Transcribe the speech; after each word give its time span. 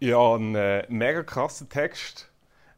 Ja, 0.00 0.36
ein 0.36 0.54
äh, 0.54 0.86
mega 0.88 1.24
krasser 1.24 1.68
Text. 1.68 2.30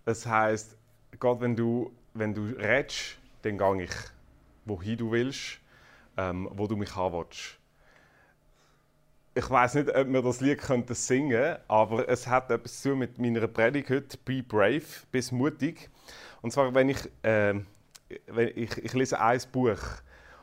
Es 0.07 0.25
heißt, 0.25 0.75
Gott, 1.19 1.43
wenn 1.43 1.55
du, 1.55 1.93
wenn 2.15 2.33
du 2.33 2.47
redest, 2.57 3.19
dann 3.43 3.59
gehe 3.59 3.83
ich, 3.83 3.91
wohin 4.65 4.97
du 4.97 5.11
willst, 5.11 5.59
ähm, 6.17 6.49
wo 6.53 6.67
du 6.67 6.77
mich 6.77 6.97
haben 6.97 7.13
willst. 7.19 7.59
Ich 9.35 9.51
weiß 9.51 9.75
nicht, 9.75 9.95
ob 9.95 10.09
wir 10.09 10.23
das 10.23 10.41
Lied 10.41 10.63
könnten 10.63 10.95
singen 10.95 11.59
aber 11.69 12.09
es 12.09 12.27
hat 12.27 12.51
etwas 12.51 12.81
zu 12.81 12.97
mit 12.97 13.19
meiner 13.19 13.47
Predigt 13.49 13.91
heute. 13.91 14.17
Be 14.25 14.43
brave, 14.43 14.83
bist 15.13 15.31
mutig. 15.31 15.91
Und 16.41 16.53
zwar, 16.53 16.75
wenn 16.75 16.89
ich, 16.89 17.05
äh, 17.23 17.55
wenn 18.29 18.49
ich, 18.57 18.79
ich 18.79 18.95
lese 18.95 19.21
ein 19.21 19.43
Buch 19.53 19.79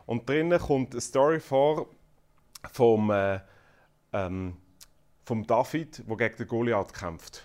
und 0.06 0.30
drinnen 0.30 0.60
kommt 0.60 0.92
eine 0.92 1.02
Story 1.02 1.40
vor 1.40 1.88
vom, 2.72 3.10
äh, 3.10 3.40
ähm, 4.14 4.58
vom 5.28 5.46
David, 5.46 6.08
der 6.08 6.16
gegen 6.16 6.38
den 6.38 6.48
Goliath 6.48 6.94
kämpft. 6.94 7.44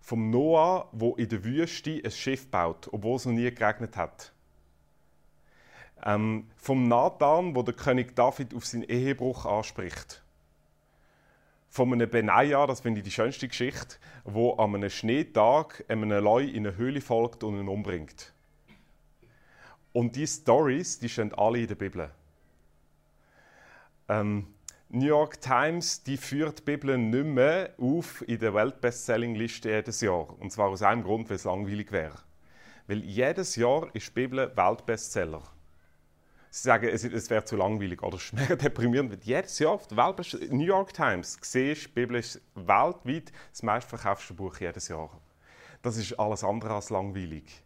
Vom 0.00 0.30
Noah, 0.30 0.90
der 0.90 1.18
in 1.18 1.28
der 1.28 1.44
Wüste 1.44 2.00
ein 2.04 2.10
Schiff 2.10 2.50
baut, 2.50 2.88
obwohl 2.90 3.14
es 3.14 3.26
noch 3.26 3.32
nie 3.32 3.48
geregnet 3.48 3.96
hat. 3.96 4.32
Ähm, 6.04 6.50
vom 6.56 6.88
Nathan, 6.88 7.54
wo 7.54 7.62
der 7.62 7.74
König 7.74 8.16
David 8.16 8.52
auf 8.56 8.66
seinen 8.66 8.82
Ehebruch 8.82 9.46
anspricht. 9.46 10.20
Von 11.68 11.92
einem 11.92 12.10
Benaja, 12.10 12.66
das 12.66 12.80
finde 12.80 12.98
ich 12.98 13.04
die 13.04 13.12
schönste 13.12 13.46
Geschichte, 13.46 13.98
wo 14.24 14.54
an 14.54 14.74
einem 14.74 14.90
Schneetag 14.90 15.84
einem 15.86 16.10
Leu 16.10 16.42
in 16.42 16.66
eine 16.66 16.76
Höhle 16.76 17.00
folgt 17.00 17.44
und 17.44 17.56
ihn 17.56 17.68
umbringt. 17.68 18.32
Und 19.92 20.16
diese 20.16 20.40
Stories, 20.40 20.98
die 20.98 21.08
stehen 21.08 21.32
alle 21.34 21.60
in 21.60 21.68
der 21.68 21.76
Bibel. 21.76 22.10
Ähm, 24.08 24.48
New 24.94 25.06
York 25.06 25.40
Times 25.40 26.02
die 26.02 26.18
führt 26.18 26.58
die 26.58 26.62
Bibel 26.64 26.98
nicht 26.98 27.24
mehr 27.24 27.70
auf 27.78 28.22
in 28.28 28.38
der 28.38 28.52
Weltbestselling-Liste 28.52 29.70
jedes 29.70 30.02
Jahr. 30.02 30.38
Und 30.38 30.52
zwar 30.52 30.68
aus 30.68 30.82
einem 30.82 31.02
Grund, 31.02 31.30
weil 31.30 31.36
es 31.36 31.44
langweilig 31.44 31.90
wäre. 31.92 32.18
Weil 32.86 33.02
jedes 33.02 33.56
Jahr 33.56 33.88
ist 33.94 34.08
die 34.08 34.12
Bibel 34.12 34.54
Weltbestseller. 34.54 35.42
Sie 36.50 36.64
sagen, 36.64 36.90
es, 36.90 37.04
es 37.04 37.30
wäre 37.30 37.42
zu 37.42 37.56
langweilig 37.56 38.02
oder 38.02 38.18
es 38.18 38.24
ist 38.24 38.32
mega 38.34 38.54
deprimierend, 38.54 39.12
weil 39.12 39.18
jedes 39.22 39.58
Jahr 39.58 39.72
auf 39.72 39.88
der 39.88 39.96
Weltbestseller 39.96 40.52
New 40.52 40.66
York 40.66 40.92
Times 40.92 41.38
siehst, 41.40 41.86
die 41.86 41.88
Bibel 41.88 42.16
ist 42.16 42.42
weltweit 42.54 43.32
das 43.50 43.62
meistverkaufte 43.62 44.34
Buch 44.34 44.58
jedes 44.60 44.88
Jahr. 44.88 45.08
Das 45.80 45.96
ist 45.96 46.20
alles 46.20 46.44
andere 46.44 46.74
als 46.74 46.90
langweilig. 46.90 47.62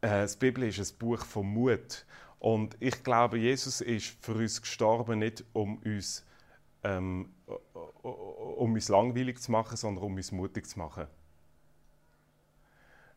Äh, 0.00 0.26
die 0.26 0.38
Bibel 0.38 0.64
ist 0.64 0.78
ein 0.78 0.98
Buch 0.98 1.22
von 1.22 1.46
Mut. 1.46 2.06
Und 2.40 2.74
ich 2.80 3.04
glaube, 3.04 3.38
Jesus 3.38 3.82
ist 3.82 4.16
für 4.24 4.32
uns 4.32 4.60
gestorben, 4.60 5.18
nicht 5.18 5.44
um 5.52 5.76
uns, 5.78 6.24
ähm, 6.82 7.34
um 8.02 8.72
uns 8.72 8.88
langweilig 8.88 9.40
zu 9.40 9.52
machen, 9.52 9.76
sondern 9.76 10.02
um 10.02 10.16
uns 10.16 10.32
mutig 10.32 10.66
zu 10.66 10.78
machen. 10.78 11.06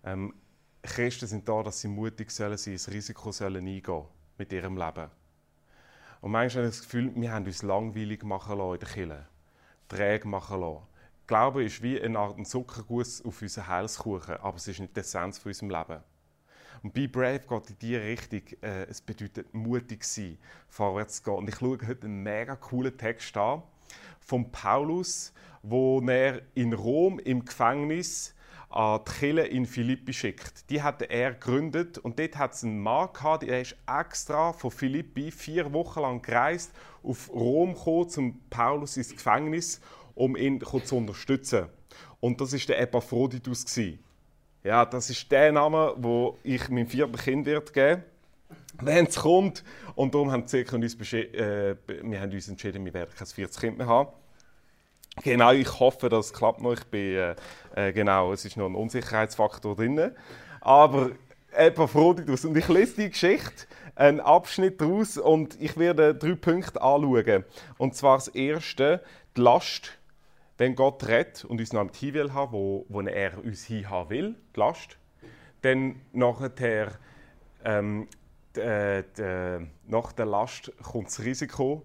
Ähm, 0.04 0.34
Christen 0.82 1.28
sind 1.28 1.48
da, 1.48 1.64
dass 1.64 1.80
sie 1.80 1.88
mutig 1.88 2.30
sollen 2.32 2.58
sein, 2.58 2.74
das 2.74 2.92
Risiko 2.92 3.32
sollen 3.32 3.66
eingehen 3.66 4.04
mit 4.38 4.52
ihrem 4.52 4.78
Leben. 4.78 5.10
Und 6.20 6.32
manchmal 6.32 6.64
habe 6.64 6.70
ich 6.70 6.80
das 6.80 6.84
Gefühl, 6.84 7.14
wir 7.16 7.32
haben 7.32 7.46
uns 7.46 7.64
langweilig 7.64 8.24
machen 8.24 8.58
lassen 8.58 8.74
in 8.74 8.80
der 8.82 8.90
Kirche. 8.90 9.28
Träge 9.88 10.28
machen 10.28 10.60
lassen. 10.60 10.84
Glaube 11.28 11.64
ist 11.64 11.82
wie 11.82 12.02
eine 12.02 12.20
Art 12.20 12.46
Zuckerguss 12.46 13.24
auf 13.24 13.42
unseren 13.42 13.68
Heilskuchen, 13.68 14.36
aber 14.36 14.58
es 14.58 14.68
ist 14.68 14.80
nicht 14.80 14.96
die 14.98 15.00
Essenz 15.00 15.38
von 15.38 15.52
unserem 15.52 15.70
Leben. 15.70 16.04
Und 16.84 16.94
Be 16.94 17.08
Brave 17.08 17.40
geht 17.40 17.70
in 17.70 17.80
diese 17.80 18.02
Richtung. 18.02 18.42
Äh, 18.62 18.84
es 18.90 19.02
bedeutet 19.02 19.54
mutig 19.54 20.04
sein, 20.04 20.38
vorwärts 20.68 21.18
zu 21.18 21.24
gehen. 21.24 21.36
Und 21.36 21.48
ich 21.48 21.56
schaue 21.56 21.78
heute 21.88 22.08
einen 22.08 22.22
mega 22.22 22.56
coolen 22.58 22.98
Text 22.98 23.36
an 23.38 23.64
von 24.20 24.52
Paulus, 24.52 25.34
wo 25.62 26.02
er 26.02 26.42
in 26.56 26.74
Rom 26.74 27.20
im 27.20 27.46
Gefängnis 27.46 28.36
an 28.70 29.00
die 29.08 29.12
Kirche 29.12 29.48
in 29.48 29.66
Philippi 29.66 30.12
schickt. 30.12 30.70
Die 30.70 30.82
hat 30.82 31.02
er 31.04 31.34
gegründet 31.34 32.00
und 32.00 32.20
dort 32.20 32.38
hat 32.38 32.54
es 32.54 32.64
einen 32.64 32.82
Mann 32.82 33.10
gehabt, 33.14 33.44
der 33.44 33.62
ist 33.62 33.78
extra 33.88 34.52
von 34.52 34.72
Philippi 34.72 35.32
vier 35.32 35.72
Wochen 35.72 36.02
lang 36.02 36.22
gereist, 36.22 36.74
auf 37.04 37.30
Rom 37.30 37.76
gekommen, 37.76 38.10
zum 38.10 38.40
Paulus 38.50 38.98
ins 38.98 39.12
Gefängnis, 39.12 39.80
um 40.16 40.36
ihn 40.36 40.60
zu 40.84 40.98
unterstützen. 40.98 41.68
Und 42.20 42.42
das 42.42 42.54
ist 42.54 42.68
der 42.68 42.80
Epaphroditus. 42.80 43.66
Ja, 44.64 44.86
das 44.86 45.10
ist 45.10 45.30
der 45.32 45.52
Name, 45.52 45.94
wo 45.98 46.38
ich 46.44 46.70
meinem 46.70 46.88
vierten 46.88 47.18
Kind 47.18 47.46
wird 47.46 47.74
geben 47.74 48.04
wenn 48.82 49.06
es 49.06 49.18
kommt. 49.18 49.64
Und 49.96 50.14
darum 50.14 50.32
haben 50.32 50.52
wir 50.52 50.74
uns, 50.74 51.14
äh, 51.14 51.76
wir 51.86 52.22
haben 52.22 52.32
uns 52.32 52.48
entschieden, 52.48 52.84
wir 52.86 52.94
werden 52.94 53.12
kein 53.16 53.28
viertes 53.28 53.60
Kind 53.60 53.78
mehr 53.78 53.88
haben. 53.88 54.10
Genau, 55.24 55.52
ich 55.52 55.80
hoffe, 55.80 56.10
das 56.10 56.34
klappt 56.34 56.62
noch. 56.62 56.74
Ich 56.74 56.84
bin, 56.86 57.16
äh, 57.16 57.36
äh 57.76 57.94
genau, 57.94 58.34
es 58.34 58.46
ist 58.46 58.58
noch 58.58 58.66
ein 58.66 58.76
Unsicherheitsfaktor 58.76 59.76
drin. 59.76 60.12
Aber 60.62 61.12
Epaphroditus. 61.52 62.46
Und 62.46 62.58
ich 62.58 62.68
lese 62.68 62.96
die 63.02 63.10
Geschichte, 63.10 63.68
einen 63.96 64.20
Abschnitt 64.20 64.82
daraus 64.82 65.18
und 65.20 65.62
ich 65.62 65.78
werde 65.78 66.16
drei 66.16 66.34
Punkte 66.34 66.82
anschauen. 66.82 67.44
Und 67.78 67.96
zwar 67.96 68.18
das 68.18 68.30
erste, 68.30 69.04
die 69.38 69.42
Last 69.42 69.92
wenn 70.58 70.76
Gott 70.76 71.08
redet 71.08 71.46
und 71.46 71.60
uns 71.60 71.74
noch 71.74 71.90
hin 71.96 72.14
will 72.14 72.34
wo, 72.34 72.86
wo 72.90 73.02
er 73.02 73.44
uns 73.44 73.66
hinhaben 73.66 74.10
will, 74.10 74.36
die 74.56 74.60
Last, 74.60 74.98
dann 75.62 76.02
nachher, 76.12 77.00
ähm, 77.64 78.08
die, 78.56 78.60
äh, 78.60 79.04
die, 79.18 79.68
nach 79.88 80.12
der 80.12 80.26
Last 80.26 80.72
kommt 80.82 81.08
das 81.08 81.22
Risiko 81.22 81.84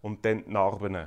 und 0.00 0.24
dann 0.24 0.44
die 0.44 0.50
Narben. 0.50 1.06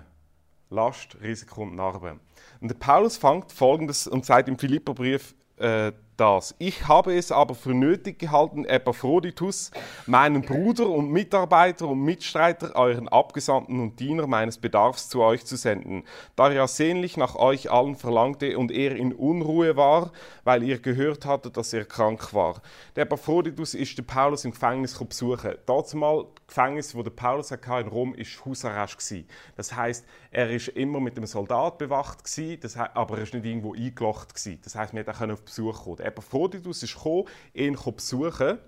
Last, 0.69 1.17
Risiko 1.21 1.61
und 1.63 1.75
Narben. 1.75 2.19
Und 2.59 2.69
der 2.69 2.75
Paulus 2.75 3.17
fängt 3.17 3.51
folgendes 3.51 4.07
und 4.07 4.25
sagt 4.25 4.49
im 4.49 4.57
Philipperbrief 4.57 5.35
äh, 5.57 5.91
das. 6.17 6.55
Ich 6.59 6.87
habe 6.87 7.15
es 7.15 7.31
aber 7.31 7.55
für 7.55 7.73
nötig 7.73 8.19
gehalten, 8.19 8.65
Epaphroditus, 8.65 9.71
meinen 10.05 10.41
Bruder 10.41 10.89
und 10.89 11.11
Mitarbeiter 11.11 11.87
und 11.87 12.01
Mitstreiter, 12.01 12.75
euren 12.75 13.07
Abgesandten 13.07 13.79
und 13.79 13.99
Diener 13.99 14.27
meines 14.27 14.57
Bedarfs 14.57 15.09
zu 15.09 15.21
euch 15.21 15.45
zu 15.45 15.55
senden, 15.55 16.03
da 16.35 16.51
er 16.51 16.67
sehnlich 16.67 17.17
nach 17.17 17.35
euch 17.35 17.71
allen 17.71 17.95
verlangte 17.95 18.57
und 18.57 18.71
er 18.71 18.95
in 18.95 19.13
Unruhe 19.13 19.75
war, 19.75 20.11
weil 20.43 20.63
ihr 20.63 20.79
gehört 20.79 21.25
hattet, 21.25 21.57
dass 21.57 21.73
er 21.73 21.85
krank 21.85 22.33
war. 22.33 22.61
Der 22.95 23.03
Epaphroditus 23.03 23.73
ist 23.73 23.97
den 23.97 24.05
Paulus 24.05 24.45
im 24.45 24.51
Gefängnis 24.51 24.97
besuchen. 24.97 25.55
Dazumal 25.65 26.25
Gefängnis, 26.47 26.95
wo 26.95 27.03
der 27.03 27.11
Paulus 27.11 27.51
in 27.51 27.87
Rom, 27.87 28.13
ist 28.13 28.45
Hausarrest 28.45 29.13
Das 29.55 29.75
heißt, 29.75 30.05
er 30.31 30.49
ist 30.49 30.67
immer 30.69 30.99
mit 30.99 31.17
einem 31.17 31.25
Soldat 31.25 31.77
bewacht 31.77 32.19
heißt, 32.25 32.91
aber 32.93 33.17
er 33.17 33.23
ist 33.23 33.33
nicht 33.33 33.45
irgendwo 33.45 33.73
eingelocht 33.73 34.33
Das 34.61 34.75
heißt, 34.75 34.93
wir 34.93 35.03
konnten 35.03 35.31
auf 35.31 35.41
Besuch 35.43 35.83
kommen. 35.83 36.04
Epaphroditus 36.05 36.83
ist 36.83 36.95
gekommen, 36.95 37.25
ihn 37.53 37.77
besuchen. 37.95 38.59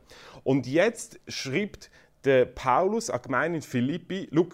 Und 0.43 0.67
jetzt 0.67 1.19
schreibt 1.27 1.89
der 2.23 2.45
Paulus 2.45 3.09
an 3.09 3.19
die 3.21 3.27
Gemeinde 3.27 3.55
in 3.57 3.61
Philippi, 3.61 4.29
schau, 4.33 4.47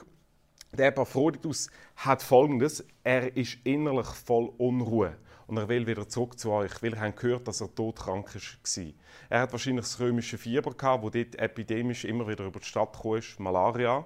der 0.72 0.88
Epaphroditus 0.88 1.70
hat 1.96 2.24
Folgendes, 2.24 2.84
er 3.04 3.36
ist 3.38 3.58
innerlich 3.64 4.08
voll 4.08 4.52
Unruhe 4.58 5.16
und 5.48 5.58
er 5.58 5.70
will 5.70 5.86
wieder 5.86 6.08
zurück 6.08 6.40
zu 6.40 6.52
euch, 6.52 6.82
weil 6.82 6.94
er 6.96 7.12
gehört, 7.12 7.48
dass 7.48 7.62
er 7.62 7.74
todkrank 7.74 8.34
war. 8.34 8.84
Er 9.30 9.42
hat 9.42 9.52
wahrscheinlich 9.52 9.86
das 9.86 10.00
römische 10.00 10.38
Fieber 10.38 10.74
gehabt, 10.74 11.04
wo 11.04 11.10
dort 11.10 11.36
epidemisch 11.36 12.06
immer 12.06 12.28
wieder 12.28 12.46
über 12.46 12.60
die 12.60 12.66
Stadt 12.66 12.98
kam, 13.00 13.22
Malaria. 13.38 14.06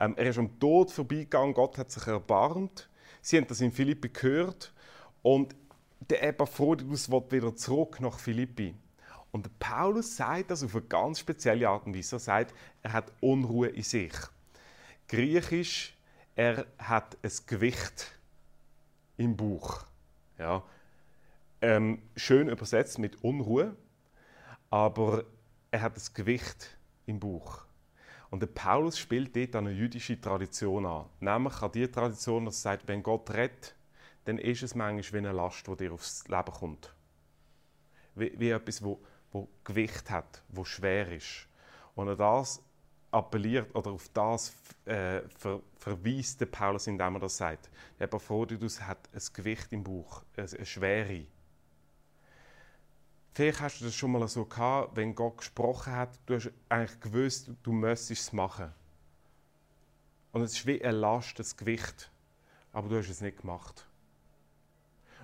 Ähm, 0.00 0.14
er 0.16 0.30
ist 0.30 0.38
am 0.38 0.58
Tod 0.60 0.92
vorbeigegangen, 0.92 1.54
Gott 1.54 1.78
hat 1.78 1.90
sich 1.90 2.06
erbarmt. 2.06 2.88
Sie 3.20 3.36
haben 3.36 3.46
das 3.48 3.60
in 3.60 3.72
Philippi 3.72 4.10
gehört 4.10 4.72
und 5.22 5.54
der 6.10 6.22
Epaphroditus 6.22 7.10
will 7.10 7.22
wieder 7.30 7.54
zurück 7.54 8.00
nach 8.00 8.18
Philippi. 8.18 8.74
Und 9.30 9.58
Paulus 9.58 10.16
sagt 10.16 10.50
das 10.50 10.64
auf 10.64 10.74
eine 10.74 10.84
ganz 10.86 11.20
spezielle 11.20 11.68
Art 11.68 11.86
und 11.86 11.96
Weise. 11.96 12.16
Er 12.16 12.20
sagt, 12.20 12.54
er 12.82 12.92
hat 12.92 13.12
Unruhe 13.20 13.68
in 13.68 13.82
sich. 13.82 14.12
Griechisch, 15.06 15.94
er 16.34 16.66
hat 16.78 17.16
ein 17.22 17.32
Gewicht 17.46 18.12
im 19.16 19.36
Bauch. 19.36 19.84
Ja. 20.38 20.62
Ähm, 21.60 22.00
schön 22.16 22.48
übersetzt 22.48 22.98
mit 22.98 23.22
Unruhe, 23.22 23.74
aber 24.70 25.24
er 25.70 25.82
hat 25.82 25.96
das 25.96 26.14
Gewicht 26.14 26.78
im 27.06 27.18
Bauch. 27.18 27.64
Und 28.30 28.40
der 28.40 28.46
Paulus 28.46 28.98
spielt 28.98 29.34
dort 29.34 29.56
eine 29.56 29.72
jüdische 29.72 30.20
Tradition 30.20 30.86
an. 30.86 31.06
Nämlich 31.20 31.60
an 31.60 31.72
die 31.72 31.88
Tradition, 31.88 32.44
dass 32.44 32.58
er 32.58 32.72
sagt, 32.72 32.88
wenn 32.88 33.02
Gott 33.02 33.30
rettet, 33.30 33.74
dann 34.28 34.36
ist 34.36 34.62
es 34.62 34.74
manchmal 34.74 35.22
wie 35.22 35.26
eine 35.26 35.34
Last, 35.34 35.66
die 35.66 35.76
dir 35.76 35.90
aufs 35.90 36.28
Leben 36.28 36.52
kommt. 36.52 36.94
Wie, 38.14 38.30
wie 38.38 38.50
etwas, 38.50 38.84
wo, 38.84 39.00
wo 39.32 39.48
Gewicht 39.64 40.10
hat, 40.10 40.42
wo 40.50 40.66
schwer 40.66 41.10
ist. 41.10 41.48
Und 41.94 42.10
an 42.10 42.18
das 42.18 42.62
appelliert 43.10 43.74
oder 43.74 43.90
auf 43.92 44.10
das 44.10 44.52
äh, 44.84 45.22
ver, 45.30 45.62
verweist 45.78 46.42
der 46.42 46.46
Paulus, 46.46 46.88
indem 46.88 47.14
er 47.14 47.20
das 47.20 47.38
sagt. 47.38 47.70
Der 47.98 48.04
Epaphroditus 48.04 48.82
hat 48.82 48.98
ein 49.14 49.22
Gewicht 49.32 49.72
im 49.72 49.82
Bauch, 49.82 50.22
eine 50.36 50.66
Schwere. 50.66 51.24
Vielleicht 53.32 53.62
hast 53.62 53.80
du 53.80 53.86
das 53.86 53.94
schon 53.94 54.12
mal 54.12 54.28
so 54.28 54.44
gehabt, 54.44 54.94
wenn 54.94 55.14
Gott 55.14 55.38
gesprochen 55.38 55.94
hat, 55.94 56.10
du 56.26 56.34
hast 56.34 56.50
eigentlich 56.68 57.00
gewusst, 57.00 57.50
du 57.62 57.72
müsstest 57.72 58.24
es 58.24 58.32
machen. 58.34 58.74
Und 60.32 60.42
es 60.42 60.52
ist 60.52 60.66
wie 60.66 60.84
eine 60.84 60.98
Last, 60.98 61.38
das 61.38 61.56
Gewicht, 61.56 62.10
aber 62.74 62.90
du 62.90 62.98
hast 62.98 63.08
es 63.08 63.22
nicht 63.22 63.38
gemacht. 63.38 63.87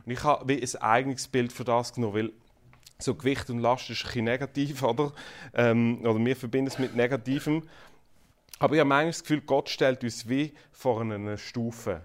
Und 0.04 0.12
ich 0.12 0.22
habe 0.24 0.48
wie 0.48 0.62
ein 0.62 0.82
eigenes 0.82 1.28
Bild 1.28 1.52
für 1.52 1.64
das 1.64 1.92
genommen, 1.92 2.14
weil 2.14 2.32
so 2.98 3.14
Gewicht 3.14 3.50
und 3.50 3.58
Last 3.58 3.90
ist 3.90 4.02
ein 4.02 4.06
bisschen 4.06 4.24
negativ, 4.24 4.82
oder? 4.84 5.12
Ähm, 5.54 6.00
oder 6.02 6.24
wir 6.24 6.36
verbinden 6.36 6.68
es 6.68 6.78
mit 6.78 6.94
Negativem. 6.94 7.62
Aber 8.58 8.74
ich 8.74 8.80
habe 8.80 8.88
manchmal 8.88 9.10
das 9.10 9.22
Gefühl, 9.22 9.40
Gott 9.40 9.68
stellt 9.68 10.04
uns 10.04 10.28
wie 10.28 10.54
vor 10.72 11.00
eine 11.00 11.38
Stufe. 11.38 12.02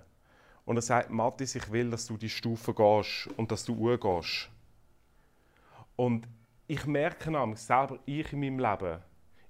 Und 0.66 0.78
er 0.78 0.82
sagt, 0.82 1.10
Matthias, 1.10 1.56
ich 1.56 1.72
will, 1.72 1.90
dass 1.90 2.06
du 2.06 2.18
die 2.18 2.30
Stufe 2.30 2.74
gehst 2.74 3.30
und 3.38 3.52
dass 3.52 3.66
du 3.66 3.76
hochgehst. 3.76 4.50
Und 5.96 6.28
ich 6.68 6.86
merke 6.86 7.32
nämlich 7.32 7.60
selber, 7.60 8.00
ich 8.06 8.32
in 8.34 8.40
meinem 8.40 8.60
Leben, 8.60 9.00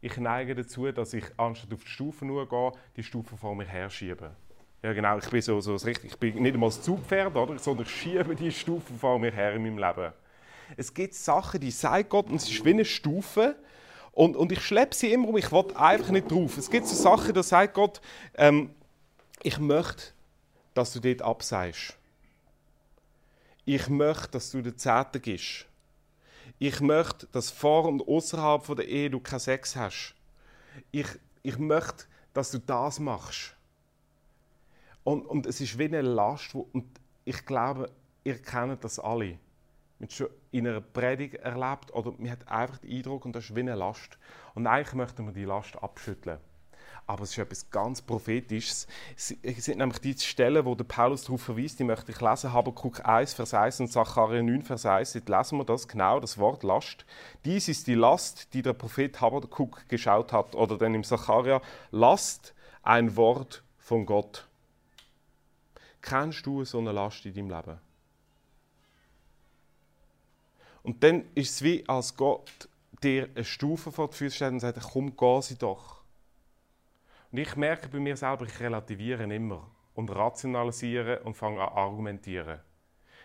ich 0.01 0.16
neige 0.18 0.56
dazu, 0.56 0.90
dass 0.92 1.13
ich 1.13 1.25
anstatt 1.38 1.74
auf 1.74 1.84
die 1.84 1.90
Stufe 1.90 2.25
gehe, 2.25 2.72
die 2.96 3.04
Stufe 3.04 3.36
vor 3.36 3.56
mir 3.56 3.66
herschiebe. 3.66 4.31
Ja 4.81 4.93
genau, 4.93 5.17
ich 5.17 5.29
bin 5.29 5.41
so, 5.41 5.59
so 5.59 5.75
richtig, 5.75 6.11
ich 6.11 6.17
bin 6.17 6.41
nicht 6.41 6.53
einmal 6.53 6.69
das 6.69 6.81
Zugpferd, 6.81 7.35
oder? 7.35 7.59
sondern 7.59 7.85
ich 7.85 7.91
schiebe 7.93 8.35
die 8.35 8.51
Stufe 8.51 8.93
vor 8.93 9.19
mir 9.19 9.31
her 9.31 9.53
in 9.53 9.63
meinem 9.63 9.77
Leben. 9.77 10.13
Es 10.77 10.93
gibt 10.93 11.15
Sachen, 11.15 11.59
die 11.59 11.71
sagt 11.71 12.09
Gott, 12.09 12.29
und 12.29 12.35
es 12.35 12.49
ist 12.49 12.63
wie 12.63 12.69
eine 12.69 12.85
Stufe, 12.85 13.55
und, 14.11 14.35
und 14.35 14.51
ich 14.51 14.61
schleppe 14.61 14.95
sie 14.95 15.13
immer 15.13 15.29
um, 15.29 15.37
ich 15.37 15.51
will 15.51 15.65
einfach 15.75 16.09
nicht 16.09 16.31
drauf. 16.31 16.57
Es 16.57 16.69
gibt 16.69 16.87
so 16.87 16.95
Sachen, 16.95 17.33
da 17.33 17.43
sagt 17.43 17.73
Gott, 17.73 18.01
ähm, 18.35 18.73
ich 19.43 19.59
möchte, 19.59 20.11
dass 20.73 20.93
du 20.93 20.99
dort 20.99 21.21
abseist. 21.21 21.97
Ich 23.65 23.87
möchte, 23.87 24.31
dass 24.31 24.51
du 24.51 24.61
den 24.61 24.77
Zehnten 24.77 25.21
gibst. 25.21 25.65
Ich 26.57 26.81
möchte, 26.81 27.27
dass 27.27 27.51
vor 27.51 27.85
und 27.85 28.05
außerhalb 28.05 28.75
der 28.75 28.87
Ehe 28.87 29.09
du 29.09 29.19
keinen 29.19 29.39
Sex 29.39 29.75
hast. 29.75 30.15
Ich, 30.91 31.07
ich 31.43 31.57
möchte, 31.57 32.05
dass 32.33 32.51
du 32.51 32.59
das 32.59 32.99
machst. 32.99 33.55
Und, 35.09 35.25
und 35.25 35.47
es 35.47 35.59
ist 35.59 35.79
wie 35.79 35.85
eine 35.85 36.03
Last, 36.03 36.53
wo, 36.53 36.69
und 36.71 36.85
ich 37.25 37.44
glaube, 37.44 37.89
ihr 38.23 38.39
kennt 38.39 38.83
das 38.83 39.00
alle. 39.00 39.39
Man 39.97 40.03
hat 40.03 40.13
schon 40.13 40.27
in 40.51 40.67
einer 40.67 40.81
Predigt 40.81 41.33
erlebt 41.33 41.91
oder 41.95 42.13
man 42.19 42.29
hat 42.29 42.47
einfach 42.47 42.77
den 42.77 42.91
Eindruck, 42.91 43.25
und 43.25 43.35
das 43.35 43.45
ist 43.45 43.56
wie 43.56 43.61
eine 43.61 43.73
Last. 43.73 44.19
Und 44.53 44.67
eigentlich 44.67 44.94
möchten 44.94 45.25
wir 45.25 45.33
die 45.33 45.45
Last 45.45 45.81
abschütteln. 45.81 46.38
Aber 47.07 47.23
es 47.23 47.31
ist 47.31 47.39
etwas 47.39 47.71
ganz 47.71 48.03
Prophetisches. 48.03 48.85
Es 49.15 49.33
sind 49.65 49.79
nämlich 49.79 49.97
die 49.97 50.15
Stellen, 50.15 50.63
wo 50.63 50.75
der 50.75 50.83
Paulus 50.83 51.23
darauf 51.23 51.41
verweist, 51.41 51.79
die 51.79 51.85
möchte 51.85 52.12
ich 52.12 52.21
lesen, 52.21 52.53
Habakkuk 52.53 53.03
1, 53.03 53.33
Vers 53.33 53.55
1 53.55 53.79
und 53.79 53.88
Zachariah 53.88 54.44
9, 54.44 54.62
Vers 54.62 54.85
1. 54.85 55.15
Jetzt 55.15 55.27
lesen 55.27 55.57
wir 55.57 55.65
das 55.65 55.88
genau, 55.88 56.19
das 56.19 56.38
Wort 56.38 56.62
Last. 56.62 57.07
Dies 57.45 57.67
ist 57.67 57.88
die 57.88 57.95
Last, 57.95 58.53
die 58.53 58.62
der 58.62 58.73
Prophet 58.73 59.19
Habakkuk 59.19 59.89
geschaut 59.89 60.31
hat. 60.33 60.53
Oder 60.53 60.77
dann 60.77 60.94
im 60.94 61.03
Zacharia, 61.03 61.63
Last, 61.89 62.53
ein 62.83 63.15
Wort 63.15 63.63
von 63.79 64.05
Gott. 64.05 64.49
Kennst 66.01 66.46
du 66.46 66.63
so 66.63 66.80
eine 66.80 66.92
Last 66.92 67.25
in 67.25 67.34
deinem 67.34 67.50
Leben? 67.50 67.80
Und 70.84 71.04
dann 71.04 71.25
ist 71.36 71.51
es 71.51 71.62
wie, 71.62 71.88
als 71.88 72.16
Gott 72.16 72.69
dir 73.04 73.30
eine 73.36 73.44
Stufe 73.44 73.92
vor 73.92 74.10
die 74.10 74.18
Füße 74.18 74.36
stellt 74.36 74.54
und 74.54 74.60
sagt, 74.60 74.80
komm, 74.81 75.16
geh 75.16 75.42
sie 75.42 75.57
doch. 75.57 76.04
Und 77.31 77.38
ich 77.38 77.56
merke 77.56 77.90
bei 77.90 78.00
mir 78.00 78.18
selber, 78.18 78.46
ich 78.46 78.60
relativiere 78.60 79.24
immer 79.34 79.69
und 79.94 80.10
rationalisiere 80.10 81.22
und 81.24 81.36
fange 81.36 81.62
an 81.62 81.78
argumentieren. 81.78 82.60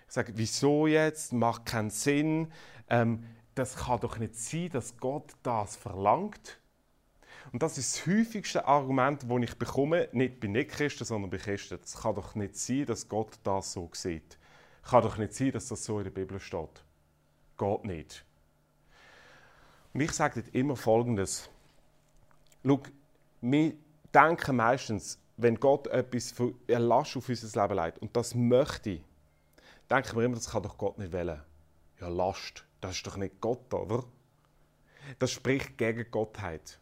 Ich 0.06 0.12
sage, 0.12 0.32
wieso 0.36 0.86
jetzt? 0.86 1.32
Macht 1.32 1.66
keinen 1.66 1.90
Sinn. 1.90 2.52
Ähm, 2.88 3.24
das 3.54 3.76
kann 3.76 4.00
doch 4.00 4.18
nicht 4.18 4.34
sein, 4.34 4.68
dass 4.70 4.96
Gott 4.98 5.32
das 5.42 5.76
verlangt. 5.76 6.58
Und 7.54 7.62
das 7.62 7.78
ist 7.78 7.94
das 7.94 8.06
häufigste 8.08 8.66
Argument, 8.66 9.22
das 9.22 9.42
ich 9.42 9.56
bekomme, 9.56 10.08
nicht 10.10 10.40
bei 10.40 10.48
Nicht-Christen, 10.48 11.04
sondern 11.04 11.30
bei 11.30 11.36
Christen. 11.36 11.78
Es 11.80 11.94
kann 11.94 12.16
doch 12.16 12.34
nicht 12.34 12.56
sein, 12.56 12.84
dass 12.84 13.08
Gott 13.08 13.38
das 13.44 13.74
so 13.74 13.88
sieht. 13.92 14.40
Es 14.82 14.90
kann 14.90 15.04
doch 15.04 15.18
nicht 15.18 15.34
sein, 15.34 15.52
dass 15.52 15.68
das 15.68 15.84
so 15.84 15.98
in 15.98 16.02
der 16.02 16.10
Bibel 16.10 16.40
steht. 16.40 16.82
Geht 17.56 17.84
nicht. 17.84 18.24
Und 19.92 20.00
ich 20.00 20.10
sage 20.10 20.42
dir 20.42 20.52
immer 20.52 20.74
Folgendes. 20.74 21.48
Schau, 22.66 22.82
wir 23.40 23.74
denken 24.12 24.56
meistens, 24.56 25.20
wenn 25.36 25.54
Gott 25.54 25.86
etwas 25.86 26.32
für 26.32 26.54
eine 26.68 26.92
auf 26.92 27.28
unser 27.28 27.62
Leben 27.62 27.84
legt, 27.84 27.98
und 27.98 28.16
das 28.16 28.34
möchte, 28.34 28.98
denken 29.88 30.16
wir 30.16 30.24
immer, 30.24 30.34
das 30.34 30.50
kann 30.50 30.64
doch 30.64 30.76
Gott 30.76 30.98
nicht 30.98 31.12
wählen. 31.12 31.40
Ja, 32.00 32.08
Last, 32.08 32.64
das 32.80 32.96
ist 32.96 33.06
doch 33.06 33.16
nicht 33.16 33.40
Gott, 33.40 33.72
oder? 33.72 34.02
Das 35.20 35.30
spricht 35.30 35.78
gegen 35.78 36.10
Gottheit. 36.10 36.80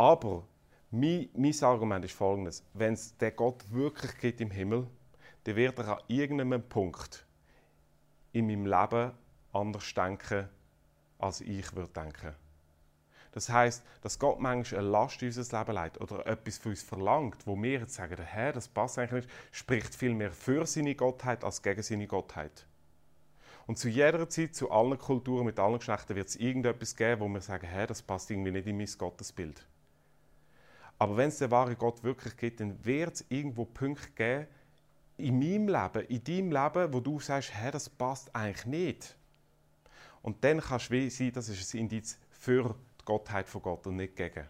Aber 0.00 0.44
mein, 0.90 1.28
mein 1.36 1.54
Argument 1.62 2.02
ist 2.06 2.14
folgendes: 2.14 2.64
Wenn 2.72 2.94
es 2.94 3.14
den 3.18 3.36
Gott 3.36 3.70
wirklich 3.70 4.16
gibt 4.16 4.40
im 4.40 4.50
Himmel, 4.50 4.86
dann 5.44 5.56
wird 5.56 5.78
er 5.78 5.98
an 5.98 6.04
irgendeinem 6.08 6.66
Punkt 6.66 7.26
in 8.32 8.46
meinem 8.46 8.64
Leben 8.64 9.12
anders 9.52 9.92
denken, 9.92 10.48
als 11.18 11.42
ich 11.42 11.76
würde 11.76 11.92
denken. 11.92 12.34
Das 13.32 13.50
heißt, 13.50 13.84
dass 14.00 14.18
Gott 14.18 14.40
manchmal 14.40 14.80
eine 14.80 14.88
Last 14.88 15.20
in 15.20 15.28
unser 15.28 15.58
Leben 15.58 15.76
legt 15.76 16.00
oder 16.00 16.26
etwas 16.26 16.56
von 16.56 16.70
uns 16.70 16.82
verlangt, 16.82 17.46
wo 17.46 17.54
wir 17.62 17.80
jetzt 17.80 17.92
sagen, 17.92 18.16
der 18.16 18.24
Herr, 18.24 18.54
das 18.54 18.68
passt 18.68 18.98
eigentlich 18.98 19.26
nicht, 19.26 19.34
spricht 19.52 19.94
viel 19.94 20.14
mehr 20.14 20.32
für 20.32 20.64
seine 20.64 20.94
Gottheit 20.94 21.44
als 21.44 21.60
gegen 21.60 21.82
seine 21.82 22.06
Gottheit. 22.06 22.64
Und 23.66 23.78
zu 23.78 23.90
jeder 23.90 24.26
Zeit, 24.30 24.54
zu 24.54 24.70
allen 24.70 24.96
Kulturen, 24.96 25.44
mit 25.44 25.58
allen 25.58 25.76
Geschlechtern 25.76 26.16
wird 26.16 26.28
es 26.28 26.36
irgendetwas 26.36 26.96
geben, 26.96 27.20
wo 27.20 27.28
wir 27.28 27.42
sagen, 27.42 27.66
Herr, 27.66 27.86
das 27.86 28.00
passt 28.00 28.30
irgendwie 28.30 28.52
nicht 28.52 28.66
in 28.66 28.78
mein 28.78 28.88
Gottesbild. 28.96 29.66
Aber 31.00 31.16
wenn 31.16 31.30
es 31.30 31.38
den 31.38 31.50
wahren 31.50 31.78
Gott 31.78 32.04
wirklich 32.04 32.36
gibt, 32.36 32.60
dann 32.60 32.84
wird 32.84 33.14
es 33.14 33.24
irgendwo 33.30 33.64
Punkte 33.64 34.10
geben 34.10 34.46
in 35.16 35.38
meinem 35.38 35.68
Leben, 35.68 36.06
in 36.08 36.22
deinem 36.22 36.52
Leben, 36.52 36.92
wo 36.92 37.00
du 37.00 37.18
sagst, 37.18 37.54
Herr, 37.54 37.70
das 37.70 37.88
passt 37.88 38.34
eigentlich 38.36 38.66
nicht. 38.66 39.16
Und 40.20 40.44
dann 40.44 40.60
kann 40.60 40.76
es 40.76 41.16
sein, 41.16 41.32
das 41.32 41.48
ist 41.48 41.72
ein 41.72 41.78
Indiz 41.78 42.18
für 42.28 42.74
die 43.00 43.04
Gottheit 43.06 43.48
von 43.48 43.62
Gott 43.62 43.86
und 43.86 43.96
nicht 43.96 44.14
gegen. 44.14 44.46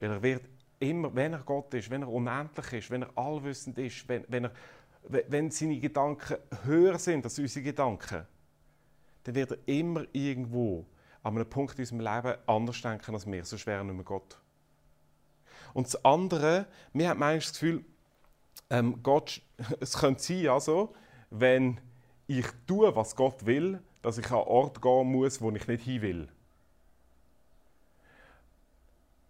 Weil 0.00 0.10
er 0.10 0.20
wird 0.20 0.48
immer, 0.80 1.14
wenn 1.14 1.32
er 1.32 1.42
Gott 1.44 1.72
ist, 1.74 1.88
wenn 1.88 2.02
er 2.02 2.08
unendlich 2.08 2.72
ist, 2.72 2.90
wenn 2.90 3.02
er 3.02 3.16
allwissend 3.16 3.78
ist, 3.78 4.08
wenn, 4.08 4.24
wenn, 4.26 4.44
er, 4.46 4.52
wenn 5.28 5.48
seine 5.52 5.78
Gedanken 5.78 6.38
höher 6.64 6.98
sind 6.98 7.24
als 7.24 7.38
unsere 7.38 7.66
Gedanken, 7.66 8.26
dann 9.22 9.34
wird 9.36 9.52
er 9.52 9.58
immer 9.66 10.04
irgendwo 10.10 10.86
an 11.22 11.36
einem 11.36 11.48
Punkt 11.48 11.78
in 11.78 11.82
unserem 11.82 12.00
Leben 12.00 12.36
anders 12.46 12.82
denken 12.82 13.14
als 13.14 13.30
wir, 13.30 13.44
sonst 13.44 13.64
wäre 13.64 13.78
er 13.78 13.84
nicht 13.84 13.94
mehr 13.94 14.04
Gott. 14.04 14.40
Und 15.74 15.86
das 15.88 16.02
andere, 16.04 16.66
wir 16.92 17.10
haben 17.10 17.18
manchmal 17.18 17.38
das 17.38 17.52
Gefühl, 17.52 17.84
ähm, 18.70 19.02
Gott, 19.02 19.42
es 19.80 19.98
könnte 19.98 20.22
sein, 20.22 20.48
also, 20.48 20.94
wenn 21.30 21.78
ich 22.26 22.46
tue, 22.66 22.94
was 22.96 23.14
Gott 23.14 23.44
will, 23.44 23.82
dass 24.00 24.16
ich 24.16 24.26
an 24.30 24.38
einen 24.38 24.46
Ort 24.46 24.80
gehen 24.80 25.12
muss, 25.12 25.40
wo 25.40 25.50
ich 25.50 25.66
nicht 25.66 25.84
hin 25.84 26.00
will. 26.00 26.28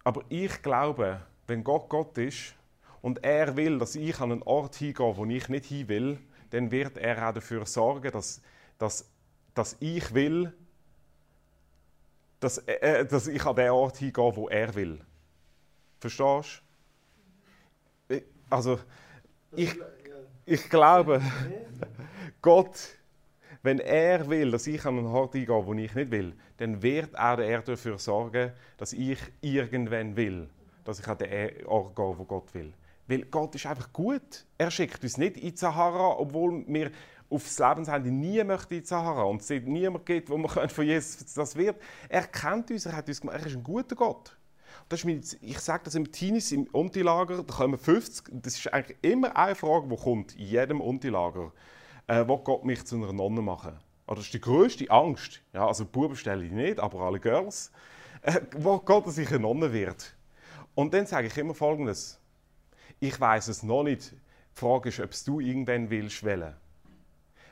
Aber 0.04 0.22
ich 0.28 0.62
glaube, 0.62 1.22
wenn 1.46 1.64
Gott 1.64 1.88
Gott 1.88 2.18
ist 2.18 2.54
und 3.00 3.24
er 3.24 3.56
will, 3.56 3.78
dass 3.78 3.96
ich 3.96 4.20
an 4.20 4.32
einen 4.32 4.42
Ort 4.42 4.76
hingehe, 4.76 5.16
wo 5.16 5.24
ich 5.24 5.48
nicht 5.48 5.64
hin 5.66 5.88
will, 5.88 6.18
dann 6.50 6.70
wird 6.70 6.98
er 6.98 7.28
auch 7.28 7.32
dafür 7.32 7.64
sorgen, 7.66 8.12
dass, 8.12 8.42
dass, 8.78 9.08
dass 9.54 9.76
ich 9.80 10.12
will, 10.12 10.52
dass, 12.38 12.58
äh, 12.58 13.06
dass 13.06 13.26
ich 13.28 13.44
an 13.44 13.56
den 13.56 13.70
Ort 13.70 13.96
hingehe, 13.96 14.36
wo 14.36 14.48
er 14.48 14.74
will. 14.74 15.00
Verstehst 16.04 16.62
du? 18.08 18.20
Also, 18.50 18.78
ich, 19.56 19.74
ich 20.44 20.68
glaube, 20.68 21.22
Gott 22.42 22.98
wenn 23.64 23.78
er 23.78 24.28
will, 24.28 24.50
dass 24.50 24.66
ich 24.66 24.84
an 24.84 24.98
einen 24.98 25.06
Ort 25.06 25.34
eingehe, 25.34 25.66
wo 25.66 25.72
ich 25.72 25.94
nicht 25.94 26.10
will, 26.10 26.34
dann 26.58 26.82
wird 26.82 27.18
auch 27.18 27.38
er 27.38 27.62
dafür 27.62 27.98
sorgen, 27.98 28.52
dass 28.76 28.92
ich 28.92 29.18
irgendwann 29.40 30.14
will, 30.16 30.50
dass 30.84 31.00
ich 31.00 31.08
an 31.08 31.16
den 31.16 31.64
Ort 31.64 31.96
gehe, 31.96 32.18
wo 32.18 32.24
Gott 32.24 32.52
will. 32.52 32.74
Weil 33.08 33.22
Gott 33.22 33.54
ist 33.54 33.64
einfach 33.64 33.90
gut. 33.90 34.44
Er 34.58 34.70
schickt 34.70 35.02
uns 35.02 35.16
nicht 35.16 35.38
in 35.38 35.52
die 35.52 35.56
Sahara, 35.56 36.18
obwohl 36.18 36.62
wir 36.66 36.90
aufs 37.30 37.58
Lebensende 37.58 38.10
nie 38.10 38.44
möchten 38.44 38.74
in 38.74 38.80
die 38.80 38.86
Sahara 38.86 39.22
und 39.22 39.40
es 39.40 39.48
niemand 39.48 40.04
gibt, 40.04 40.28
wo 40.28 40.36
man 40.36 40.50
von 40.68 40.84
Jesus 40.84 41.32
das 41.32 41.56
wird. 41.56 41.80
Er 42.10 42.26
kennt 42.26 42.70
uns, 42.70 42.84
er 42.84 42.94
hat 42.94 43.08
uns 43.08 43.18
gemacht, 43.18 43.38
er 43.40 43.46
ist 43.46 43.56
ein 43.56 43.64
guter 43.64 43.96
Gott. 43.96 44.36
Das 44.88 45.04
ist 45.04 45.38
ich 45.40 45.58
sage 45.58 45.84
das 45.84 45.94
im 45.94 46.12
Teenies, 46.12 46.52
im 46.52 46.64
Untilager, 46.64 47.42
da 47.42 47.54
kommen 47.54 47.78
50, 47.78 48.26
das 48.42 48.58
ist 48.58 48.72
eigentlich 48.72 48.98
immer 49.02 49.36
eine 49.36 49.54
Frage, 49.54 49.88
die 49.88 49.96
kommt 49.96 50.34
in 50.36 50.46
jedem 50.46 50.80
Untilager 50.80 51.52
äh, 52.06 52.26
will 52.26 52.38
Gott 52.38 52.64
mich 52.64 52.84
zu 52.84 52.96
einer 52.96 53.12
Nonne 53.12 53.42
machen? 53.42 53.78
Oder 54.06 54.16
das 54.16 54.26
ist 54.26 54.34
die 54.34 54.40
größte 54.40 54.90
Angst. 54.90 55.40
Ja, 55.52 55.66
also 55.66 55.84
Buben 55.84 56.16
stelle 56.16 56.44
ich 56.44 56.52
nicht, 56.52 56.78
aber 56.78 57.00
alle 57.00 57.20
Girls. 57.20 57.70
Äh, 58.22 58.40
wo 58.56 58.78
Gott, 58.78 59.06
dass 59.06 59.18
ich 59.18 59.28
eine 59.28 59.40
Nonne 59.40 59.72
wird. 59.72 60.14
Und 60.74 60.92
dann 60.92 61.06
sage 61.06 61.28
ich 61.28 61.36
immer 61.36 61.54
Folgendes. 61.54 62.20
Ich 63.00 63.18
weiß 63.18 63.48
es 63.48 63.62
noch 63.62 63.82
nicht. 63.82 64.12
Die 64.12 64.60
Frage 64.60 64.88
ist, 64.90 65.00
ob 65.00 65.10
du 65.24 65.40
irgendwann 65.40 65.90
willst 65.90 66.22
wählen. 66.22 66.54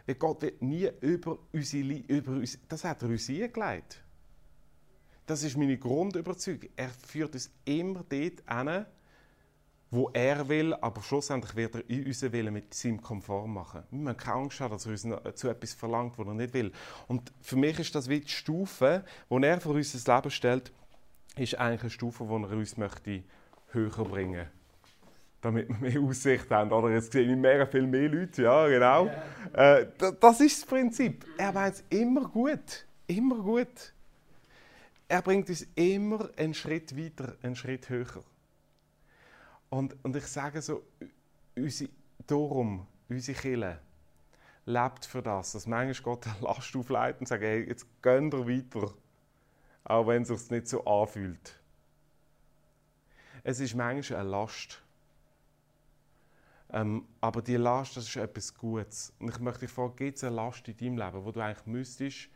Weil 0.07 0.15
Gott 0.17 0.43
wird 0.43 0.63
nie 0.63 0.91
über 1.01 1.39
unsere, 1.53 2.03
über 2.09 2.33
uns, 2.33 2.59
das 2.69 2.85
hat 2.85 3.03
er 3.03 3.09
uns 3.09 3.29
eingelegt. 3.29 4.03
Das 5.27 5.43
ist 5.43 5.57
meine 5.57 5.79
Grundüberzeugung. 5.79 6.69
Er 6.77 6.89
führt 6.89 7.35
uns 7.35 7.51
immer 7.65 8.05
dort 8.09 8.11
hin, 8.11 8.87
wo 9.91 10.11
er 10.13 10.49
will, 10.49 10.75
aber 10.75 11.03
schlussendlich 11.03 11.55
wird 11.55 11.75
er 11.77 11.91
in 11.91 12.07
unseren 12.07 12.33
Willen 12.33 12.55
mit 12.55 12.73
seinem 12.73 13.01
konform 13.01 13.55
machen. 13.55 13.83
Wir 13.91 13.99
müssen 13.99 14.17
keine 14.17 14.37
Angst 14.37 14.61
haben, 14.61 14.73
dass 14.73 14.87
er 14.87 14.93
uns 14.93 15.39
zu 15.39 15.49
etwas 15.49 15.75
verlangt, 15.75 16.19
was 16.19 16.27
er 16.27 16.35
nicht 16.35 16.55
will. 16.55 16.73
Und 17.09 17.33
für 17.41 17.57
mich 17.57 17.79
ist 17.79 17.95
das 17.95 18.09
wie 18.09 18.21
die 18.21 18.29
Stufe, 18.29 19.05
die 19.31 19.45
er 19.45 19.61
für 19.61 19.69
unser 19.69 20.15
Leben 20.17 20.31
stellt, 20.31 20.73
ist 21.37 21.59
eigentlich 21.59 21.83
eine 21.83 21.91
Stufe, 21.91 22.25
die 22.25 22.33
er 22.33 22.57
uns 22.57 22.77
möchte 22.77 23.23
höher 23.73 24.05
bringen 24.05 24.33
möchte 24.33 24.63
damit 25.43 25.69
wir 25.69 25.77
mehr 25.77 26.01
Aussicht 26.01 26.51
haben. 26.51 26.73
Oder 26.73 26.91
jetzt 26.91 27.13
sehe 27.13 27.31
ich 27.31 27.37
mehr, 27.37 27.67
viel 27.67 27.87
mehr 27.87 28.09
Leute, 28.09 28.43
ja, 28.43 28.67
genau. 28.69 29.11
Yeah. 29.55 29.79
Äh, 29.79 29.87
das 30.21 30.41
ist 30.41 30.63
das 30.63 30.69
Prinzip. 30.69 31.27
Er 31.37 31.55
weiß 31.55 31.85
immer 31.91 32.29
gut, 32.29 32.87
immer 33.09 33.37
gut. 33.37 33.93
Er 35.13 35.21
bringt 35.21 35.51
uns 35.51 35.67
immer 35.75 36.31
einen 36.39 36.55
Schritt 36.55 36.97
weiter, 36.97 37.37
einen 37.43 37.55
Schritt 37.55 37.91
höher. 37.91 38.25
Und, 39.69 39.95
und 40.03 40.17
ich 40.17 40.25
sage 40.25 40.63
so, 40.63 40.83
unsere, 41.55 41.91
darum, 42.27 42.87
unsere 43.11 43.39
Kirche 43.39 43.79
lebt 44.65 45.05
für 45.05 45.21
das, 45.21 45.53
dass 45.53 45.67
manchmal 45.67 46.03
Gott 46.03 46.27
eine 46.27 46.41
Last 46.41 46.75
aufleitet 46.75 47.21
und 47.21 47.27
sagt, 47.27 47.43
hey, 47.43 47.69
jetzt 47.69 47.85
gehen 48.01 48.33
wir 48.33 48.49
weiter, 48.49 48.95
auch 49.85 50.07
wenn 50.07 50.23
es 50.23 50.29
sich 50.29 50.51
nicht 50.51 50.69
so 50.69 50.83
anfühlt. 50.87 51.61
Es 53.45 53.61
ist 53.61 53.75
manchmal 53.75 54.21
eine 54.21 54.31
Last. 54.31 54.83
Ähm, 56.71 57.07
aber 57.21 57.43
die 57.43 57.57
Last, 57.57 57.99
das 57.99 58.09
ist 58.09 58.17
etwas 58.17 58.55
Gutes. 58.55 59.13
Und 59.19 59.29
ich 59.29 59.41
möchte 59.41 59.67
dich 59.67 59.73
fragen, 59.73 59.95
gibt 59.95 60.17
es 60.17 60.25
eine 60.25 60.37
Last 60.37 60.67
in 60.69 60.77
deinem 60.79 60.97
Leben, 60.97 61.23
wo 61.23 61.33
du 61.33 61.41
eigentlich 61.41 61.67
müsstest 61.67 62.31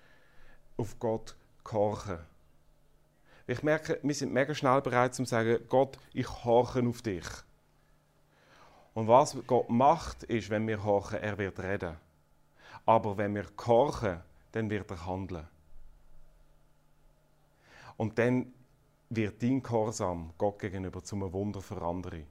auf 0.77 0.99
Gott 0.99 1.35
gehorchen? 1.65 2.36
Ich 3.47 3.63
merke, 3.63 4.01
wir 4.03 4.15
sind 4.15 4.33
mega 4.33 4.55
schnell 4.55 4.81
bereit 4.81 5.15
zu 5.15 5.25
sagen, 5.25 5.59
Gott, 5.69 5.99
ich 6.13 6.29
horche 6.45 6.83
auf 6.87 7.03
dich. 7.03 7.27
Und 8.95 9.09
was 9.09 9.37
Gott 9.47 9.69
macht, 9.69 10.25
ist, 10.25 10.51
wenn 10.51 10.67
wir 10.67 10.83
horchen, 10.83 11.21
er 11.21 11.39
wird 11.39 11.61
reden. 11.61 11.97
Aber 12.85 13.17
wenn 13.17 13.35
wir 13.35 13.45
gehorchen, 13.57 14.21
dann 14.53 14.71
wird 14.71 14.91
er 14.91 15.07
handeln. 15.07 15.47
Und 17.97 18.19
dann 18.19 18.53
wird 19.11 19.43
dein 19.43 19.63
Gehorsam 19.63 20.33
Gott 20.39 20.59
gegenüber 20.59 21.03
zum 21.03 21.33
Wunder 21.33 21.61
für 21.61 21.81
andere. 21.83 22.25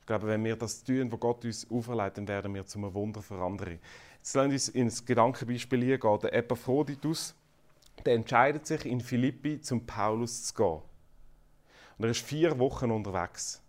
Ich 0.00 0.06
glaube, 0.06 0.26
wenn 0.26 0.44
wir 0.44 0.56
das 0.56 0.82
tun, 0.82 1.10
was 1.10 1.20
Gott 1.20 1.44
uns 1.44 1.70
auferlegt, 1.70 2.18
dann 2.18 2.28
werden 2.28 2.54
wir 2.54 2.66
zum 2.66 2.92
Wunder 2.92 3.22
für 3.22 3.40
andere. 3.40 3.78
Jetzt 4.18 4.34
wir 4.34 4.42
uns 4.42 4.68
ins 4.68 5.04
Gedankenbeispiel 5.04 5.98
gehen. 5.98 6.18
Der 6.20 6.34
Epaphroditus, 6.34 7.34
der 8.04 8.14
entscheidet 8.14 8.66
sich, 8.66 8.86
in 8.86 9.00
Philippi 9.00 9.60
zum 9.60 9.86
Paulus 9.86 10.44
zu 10.44 10.54
gehen. 10.54 10.82
Und 11.98 12.04
er 12.04 12.10
ist 12.10 12.24
vier 12.24 12.58
Wochen 12.58 12.90
unterwegs. 12.90 13.62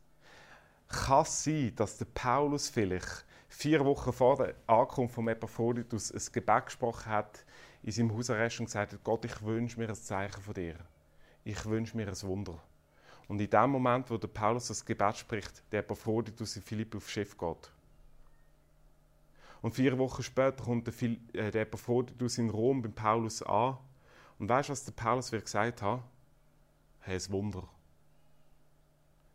Kann 0.87 1.23
es 1.23 1.43
sein, 1.43 1.73
dass 1.75 1.97
der 1.97 2.05
Paulus 2.05 2.69
vielleicht 2.69 3.25
vier 3.47 3.83
Wochen 3.85 4.11
vor 4.11 4.37
der 4.37 4.55
Ankunft 4.67 5.15
von 5.15 5.27
Epaphroditus 5.27 6.11
ein 6.11 6.33
Gebet 6.33 6.65
gesprochen 6.65 7.11
hat 7.11 7.45
in 7.83 7.91
seinem 7.91 8.15
Hausarrest 8.15 8.59
und 8.59 8.65
gesagt 8.65 8.93
hat, 8.93 9.03
Gott, 9.03 9.25
ich 9.25 9.41
wünsche 9.43 9.79
mir 9.79 9.89
ein 9.89 9.95
Zeichen 9.95 10.41
von 10.41 10.53
dir. 10.53 10.75
Ich 11.43 11.65
wünsche 11.65 11.95
mir 11.95 12.07
ein 12.07 12.21
Wunder. 12.23 12.59
Und 13.27 13.39
in 13.39 13.49
dem 13.49 13.69
Moment, 13.69 14.09
wo 14.09 14.17
der 14.17 14.27
Paulus 14.27 14.67
das 14.67 14.83
Gebet 14.83 15.17
spricht, 15.17 15.63
der 15.71 15.79
Epaphroditus 15.79 16.55
in 16.55 16.61
Philippi 16.61 16.97
aufs 16.97 17.11
Schiff 17.11 17.37
geht. 17.37 17.71
Und 19.61 19.73
vier 19.75 19.97
Wochen 19.97 20.23
später 20.23 20.63
kommt 20.63 20.87
der, 20.87 20.93
äh, 21.33 21.51
der 21.51 21.61
Epaphroditus 21.61 22.37
in 22.37 22.49
Rom 22.49 22.81
beim 22.81 22.93
Paulus 22.93 23.41
an 23.43 23.77
und 24.39 24.49
weißt 24.49 24.69
du, 24.69 24.71
was 24.71 24.83
der 24.83 24.91
Paulus 24.93 25.31
wird 25.31 25.45
gesagt 25.45 25.81
hat? 25.81 26.03
Hey, 27.01 27.15
ein 27.17 27.31
Wunder. 27.31 27.67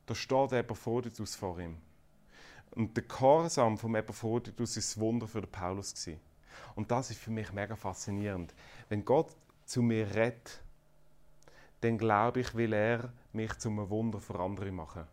Da 0.06 0.14
steht 0.14 0.52
der 0.52 0.60
Epaphroditus 0.60 1.34
vor 1.34 1.58
ihm. 1.58 1.76
Und 2.70 2.96
der 2.96 3.04
Gehorsam 3.04 3.76
vom 3.76 3.94
Epaphroditus 3.94 4.76
ist 4.76 4.96
das 4.96 5.00
Wunder 5.00 5.26
für 5.26 5.40
den 5.40 5.50
Paulus 5.50 5.94
gewesen. 5.94 6.20
Und 6.74 6.90
das 6.90 7.10
ist 7.10 7.20
für 7.20 7.30
mich 7.30 7.52
mega 7.52 7.76
faszinierend. 7.76 8.54
Wenn 8.88 9.04
Gott 9.04 9.34
zu 9.64 9.82
mir 9.82 10.14
redet, 10.14 10.62
dann 11.80 11.98
glaube 11.98 12.40
ich, 12.40 12.54
will 12.54 12.72
er 12.72 13.12
mich 13.32 13.54
zum 13.58 13.88
Wunder 13.90 14.20
für 14.20 14.38
andere 14.40 14.72
machen, 14.72 15.06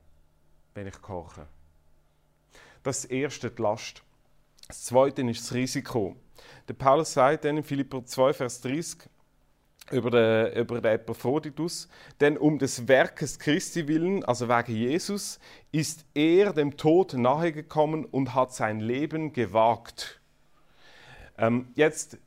wenn 0.74 0.88
ich 0.88 1.02
gehorche. 1.02 1.48
Das 2.84 2.98
ist 2.98 3.04
das 3.06 3.12
Erste, 3.12 3.52
die 3.52 3.62
Last. 3.62 4.04
Das 4.68 4.84
Zweite 4.86 5.22
ist 5.24 5.42
das 5.42 5.54
Risiko. 5.54 6.16
Der 6.68 6.74
Paulus 6.74 7.14
sagt 7.14 7.46
dann 7.46 7.58
in 7.58 7.64
Philipper 7.64 8.06
2, 8.06 8.34
Vers 8.34 8.62
30, 8.62 9.10
über 9.92 10.10
den, 10.10 10.54
über 10.54 10.82
den 10.82 10.94
Epaphroditus. 10.94 11.88
Denn 12.20 12.38
um 12.38 12.58
des 12.58 12.88
Werkes 12.88 13.40
Christi 13.40 13.88
willen, 13.88 14.24
also 14.24 14.50
wegen 14.50 14.76
Jesus, 14.76 15.40
ist 15.72 16.06
er 16.14 16.54
dem 16.54 16.78
Tod 16.78 17.14
nahegekommen 17.14 18.06
und 18.06 18.34
hat 18.34 18.54
sein 18.54 18.80
Leben 18.80 19.34
gewagt. 19.34 20.20
Ähm, 21.38 21.68
jetzt, 21.76 22.18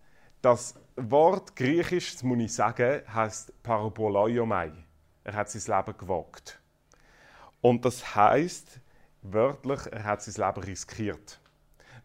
das 0.43 0.75
Wort 0.97 1.57
Griechisch, 1.57 2.13
das 2.13 2.23
muss 2.23 2.39
ich 2.39 2.53
sagen, 2.53 3.03
heißt 3.13 3.63
Paraboloiomai. 3.63 4.73
Er 5.25 5.35
hat 5.35 5.51
sein 5.51 5.77
Leben 5.77 5.99
gewagt. 5.99 6.61
Und 7.61 7.85
das 7.85 8.15
heißt 8.15 8.81
wörtlich, 9.23 9.81
er 9.91 10.05
hat 10.05 10.23
sein 10.23 10.47
Leben 10.47 10.65
riskiert. 10.65 11.41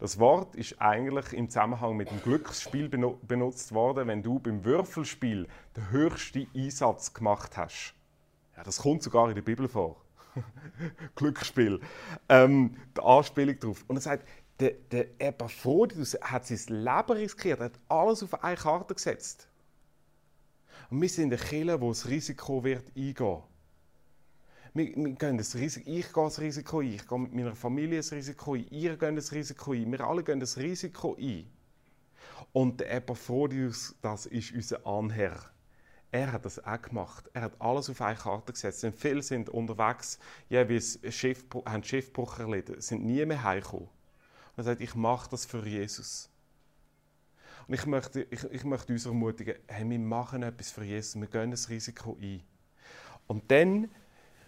Das 0.04 0.18
Wort 0.18 0.54
ist 0.54 0.82
eigentlich 0.82 1.32
im 1.32 1.48
Zusammenhang 1.48 1.96
mit 1.96 2.10
dem 2.10 2.20
Glücksspiel 2.20 2.90
benutzt 2.90 3.72
worden, 3.72 4.06
wenn 4.06 4.22
du 4.22 4.38
beim 4.38 4.62
Würfelspiel 4.62 5.48
den 5.74 5.90
höchsten 5.92 6.46
Einsatz 6.54 7.14
gemacht 7.14 7.56
hast. 7.56 7.94
Ja, 8.54 8.62
das 8.64 8.82
kommt 8.82 9.02
sogar 9.02 9.30
in 9.30 9.34
der 9.34 9.40
Bibel 9.40 9.66
vor. 9.66 9.96
Glücksspiel. 11.14 11.80
Ähm, 12.28 12.76
die 12.94 13.00
Anspielung 13.00 13.58
darauf. 13.58 13.82
Und 13.88 13.96
er 13.96 14.02
sagt, 14.02 14.28
der, 14.60 14.72
der 14.92 15.06
Epaphroditus 15.18 16.18
hat 16.20 16.48
sein 16.48 16.84
Leben 16.84 17.12
riskiert, 17.12 17.60
er 17.60 17.64
hat 17.64 17.80
alles 17.88 18.22
auf 18.22 18.44
eine 18.44 18.56
Karte 18.56 18.92
gesetzt. 18.92 19.48
Und 20.90 21.00
wir 21.00 21.08
sind 21.08 21.24
in 21.24 21.30
der 21.30 21.38
Kirche, 21.38 21.80
wo 21.80 21.88
das 21.88 22.06
Risiko 22.06 22.62
wird 22.62 22.84
eingehen 22.94 23.42
wir, 24.74 24.94
wir 24.96 25.12
gehen 25.12 25.38
das 25.38 25.54
Risiko, 25.54 25.88
ich 25.88 26.12
gehe 26.12 26.24
das 26.24 26.40
Risiko 26.40 26.80
ein, 26.80 26.92
ich 26.92 27.06
gehe 27.06 27.18
mit 27.18 27.32
meiner 27.32 27.54
Familie 27.54 27.98
das 27.98 28.12
Risiko 28.12 28.54
ein, 28.54 28.66
ihr 28.70 28.96
geht 28.96 29.16
das 29.16 29.32
Risiko 29.32 29.72
ein, 29.72 29.90
wir 29.90 30.00
alle 30.00 30.24
gehen 30.24 30.40
das 30.40 30.56
Risiko 30.56 31.16
ein. 31.18 31.46
Und 32.52 32.80
der 32.80 32.92
Epaphrodius, 32.92 33.94
das 34.02 34.26
ist 34.26 34.52
unser 34.52 34.86
Anherr. 34.86 35.38
Er 36.10 36.30
hat 36.30 36.44
das 36.44 36.64
auch 36.64 36.80
gemacht. 36.80 37.28
Er 37.32 37.42
hat 37.42 37.60
alles 37.60 37.90
auf 37.90 38.00
eine 38.00 38.16
Karte 38.16 38.52
gesetzt. 38.52 38.84
Denn 38.84 38.92
viele 38.92 39.20
sind 39.20 39.48
unterwegs, 39.48 40.20
jeweils 40.48 41.00
Schiff, 41.08 41.44
haben 41.66 41.82
Schiffbruch 41.82 42.38
erlitten, 42.38 42.80
sind 42.80 43.04
nie 43.04 43.26
mehr 43.26 43.42
heimgekommen. 43.42 43.88
Und 43.88 44.58
er 44.58 44.62
sagt, 44.62 44.80
ich 44.80 44.94
mache 44.94 45.28
das 45.30 45.44
für 45.44 45.66
Jesus. 45.66 46.30
Und 47.66 47.74
ich 47.74 47.86
möchte, 47.86 48.22
ich, 48.30 48.44
ich 48.44 48.62
möchte 48.62 48.92
uns 48.92 49.06
ermutigen, 49.06 49.56
hey, 49.66 49.90
wir 49.90 49.98
machen 49.98 50.44
etwas 50.44 50.70
für 50.70 50.84
Jesus, 50.84 51.20
wir 51.20 51.26
gehen 51.26 51.50
das 51.50 51.68
Risiko 51.68 52.16
ein. 52.22 52.42
Und 53.26 53.50
dann 53.50 53.90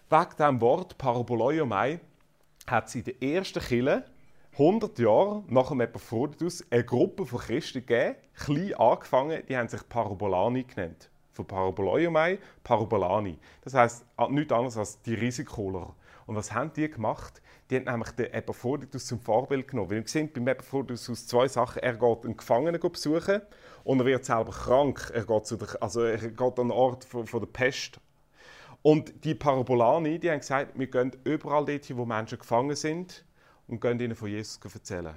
Wegen 0.09 0.29
diesem 0.37 0.61
Wort 0.61 0.97
Paraboloiomai 0.97 1.99
hat 2.65 2.87
es 2.87 2.95
in 2.95 3.03
der 3.03 3.21
ersten 3.21 3.59
Kille 3.59 4.05
100 4.53 4.97
Jahre 4.99 5.43
nach 5.49 5.67
dem 5.67 5.81
Epaphroditus 5.81 6.63
eine 6.69 6.85
Gruppe 6.85 7.25
von 7.25 7.39
Christen 7.39 7.85
gegeben, 7.85 8.15
klein 8.33 8.73
angefangen, 8.75 9.43
die 9.49 9.57
haben 9.57 9.67
sich 9.67 9.81
Parabolani 9.89 10.63
genannt. 10.63 11.09
Von 11.33 11.45
Paraboloiomai, 11.45 12.39
Parabolani. 12.63 13.37
Das 13.65 13.73
heisst 13.73 14.05
nichts 14.29 14.53
anderes 14.53 14.77
als 14.77 15.01
die 15.01 15.13
Risikoler. 15.13 15.93
Und 16.25 16.37
was 16.37 16.53
haben 16.53 16.71
die 16.71 16.89
gemacht? 16.89 17.41
Die 17.69 17.75
haben 17.75 17.83
nämlich 17.83 18.11
den 18.11 18.31
Epaphroditus 18.31 19.07
zum 19.07 19.19
Vorbild 19.19 19.67
genommen. 19.67 19.89
Wir 19.89 20.07
sehen 20.07 20.31
beim 20.33 20.47
Epaphroditus 20.47 21.27
zwei 21.27 21.49
Sachen. 21.49 21.83
Er 21.83 21.95
geht 21.97 22.23
einen 22.23 22.37
Gefangenen 22.37 22.79
besuchen 22.79 23.41
und 23.83 23.99
er 23.99 24.05
wird 24.05 24.23
selber 24.23 24.53
krank. 24.53 25.11
Er 25.13 25.25
geht, 25.25 25.45
zu 25.45 25.57
der, 25.57 25.67
also 25.83 25.99
er 25.99 26.17
geht 26.17 26.41
an 26.41 26.55
den 26.55 26.71
Ort 26.71 27.03
von, 27.03 27.27
von 27.27 27.41
der 27.41 27.47
Pest 27.47 27.99
und 28.81 29.23
die 29.23 29.35
Parabolani, 29.35 30.19
die 30.19 30.29
haben 30.29 30.39
gesagt, 30.39 30.77
wir 30.77 30.87
gehen 30.87 31.11
überall 31.23 31.65
dort 31.65 31.97
wo 31.97 32.05
Menschen 32.05 32.39
gefangen 32.39 32.75
sind 32.75 33.25
und 33.67 33.81
gehen 33.81 33.99
ihnen 33.99 34.15
von 34.15 34.29
Jesus 34.29 34.59
erzählen. 34.63 35.15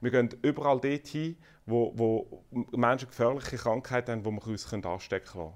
Wir 0.00 0.10
gehen 0.10 0.30
überall 0.42 0.80
dort 0.80 1.06
hin, 1.06 1.36
wo, 1.66 1.92
wo 1.96 2.44
Menschen 2.76 3.08
gefährliche 3.08 3.56
Krankheiten 3.56 4.12
haben, 4.12 4.24
wo 4.24 4.30
wir 4.30 4.46
uns 4.46 4.72
anstecken 4.72 5.32
können. 5.32 5.52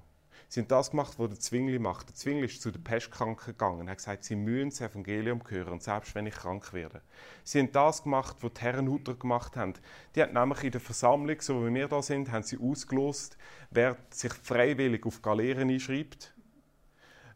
Sie 0.47 0.59
haben 0.59 0.67
das 0.67 0.91
gemacht, 0.91 1.13
was 1.17 1.29
der 1.29 1.39
Zwingli 1.39 1.79
macht. 1.79 2.09
Der 2.09 2.15
Zwingli 2.15 2.45
ist 2.45 2.61
zu 2.61 2.71
den 2.71 2.83
Pestkranken 2.83 3.53
gegangen 3.53 3.79
und 3.79 3.89
hat 3.89 3.99
gesagt, 3.99 4.25
sie 4.25 4.35
müssen 4.35 4.69
das 4.69 4.81
Evangelium 4.81 5.41
hören, 5.47 5.79
selbst 5.79 6.13
wenn 6.13 6.25
ich 6.25 6.33
krank 6.33 6.73
werde. 6.73 7.01
Sie 7.45 7.59
haben 7.59 7.71
das 7.71 8.03
gemacht, 8.03 8.35
was 8.41 8.51
die 8.53 8.61
Herrenhuter 8.61 9.13
gemacht 9.13 9.55
haben. 9.55 9.75
Die 10.13 10.21
haben 10.21 10.33
nämlich 10.33 10.65
in 10.65 10.71
der 10.71 10.81
Versammlung, 10.81 11.39
so 11.39 11.65
wie 11.65 11.73
wir 11.73 11.87
da 11.87 12.01
sind, 12.01 12.33
haben 12.33 12.43
sie 12.43 12.57
ausgelost, 12.57 13.37
wer 13.69 13.95
sich 14.09 14.33
freiwillig 14.33 15.05
auf 15.05 15.21
Galeeren 15.21 15.69
einschreibt 15.69 16.33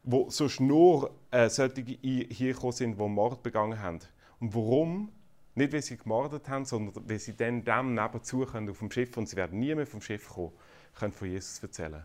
wo 0.06 0.30
sonst 0.30 0.60
nur 0.60 1.12
äh, 1.32 1.50
solche 1.50 1.82
hier 1.82 2.54
gekommen 2.54 2.72
sind, 2.72 3.00
die 3.00 3.08
Mord 3.08 3.42
begangen 3.42 3.82
haben. 3.82 4.00
Und 4.40 4.54
warum? 4.54 5.12
Nicht, 5.56 5.74
weil 5.74 5.82
sie 5.82 5.98
gemordet 5.98 6.48
haben, 6.50 6.66
sondern 6.66 7.10
weil 7.10 7.18
sie 7.18 7.36
dann 7.36 7.64
dem 7.64 7.96
nebenzu 7.96 8.46
können 8.46 8.70
auf 8.70 8.80
dem 8.80 8.92
Schiff 8.92 9.16
und 9.18 9.28
sie 9.28 9.38
werden 9.38 9.60
nie 9.60 9.74
mehr 9.74 9.88
vom 9.88 10.02
Schiff 10.02 10.30
kommen, 10.30 10.52
können 10.94 11.14
von 11.14 11.30
Jesus 11.30 11.64
erzählen. 11.64 12.04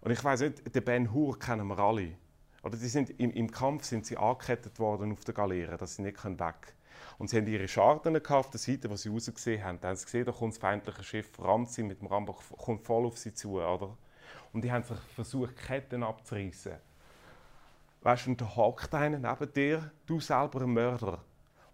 Und 0.00 0.10
ich 0.10 0.24
weiß 0.24 0.40
nicht, 0.40 0.74
den 0.74 0.84
Ben 0.84 1.12
Hur 1.12 1.38
kennen 1.38 1.66
wir 1.66 1.78
alle. 1.78 2.12
Oder 2.62 2.76
die 2.76 2.88
sind, 2.88 3.10
im, 3.20 3.30
im 3.32 3.50
Kampf 3.50 3.84
sind 3.84 4.06
sie 4.06 4.16
angekettet 4.16 4.78
worden 4.78 5.12
auf 5.12 5.24
der 5.24 5.34
Galeere, 5.34 5.76
dass 5.76 5.96
sie 5.96 6.02
nicht 6.02 6.24
weg 6.24 6.32
können. 6.32 6.52
Und 7.18 7.30
sie 7.30 7.36
haben 7.36 7.46
ihre 7.46 7.68
Scharten 7.68 8.16
auf 8.16 8.50
der 8.50 8.58
Seite, 8.60 8.90
wo 8.90 8.96
sie 8.96 9.10
rausgesehen 9.10 9.62
haben. 9.62 9.78
Da 9.80 9.88
haben 9.88 9.96
sie 9.96 10.04
gesehen, 10.04 10.24
da 10.24 10.32
kommt 10.32 10.54
das 10.54 10.58
feindliche 10.58 11.04
Schiff, 11.04 11.30
rammt 11.38 11.70
sie 11.70 11.82
mit 11.82 12.00
dem 12.00 12.08
Rambock, 12.08 12.42
kommt 12.56 12.84
voll 12.84 13.06
auf 13.06 13.18
sie 13.18 13.34
zu, 13.34 13.60
oder? 13.60 13.96
Und 14.52 14.62
die 14.64 14.72
haben 14.72 14.82
sich 14.82 14.98
versucht, 15.14 15.56
Ketten 15.56 16.02
abzureißen. 16.02 16.72
Weißt 18.02 18.26
du, 18.26 18.30
und 18.30 18.40
da 18.40 18.56
hockt 18.56 18.94
einer 18.94 19.18
neben 19.18 19.52
dir, 19.52 19.90
du 20.06 20.20
selber 20.20 20.62
ein 20.62 20.72
Mörder. 20.72 21.24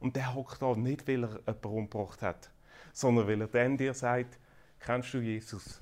Und 0.01 0.17
der 0.17 0.35
hockt 0.35 0.61
da 0.63 0.75
nicht, 0.75 1.07
weil 1.07 1.25
er 1.25 1.39
jemanden 1.39 1.67
umgebracht 1.67 2.23
hat, 2.23 2.51
sondern 2.93 3.27
weil 3.29 3.41
er 3.41 3.49
dann 3.49 3.77
dir 3.77 3.95
sagt, 3.95 4.39
kennst 4.81 5.15
du 5.15 5.19
Jesus? 5.19 5.81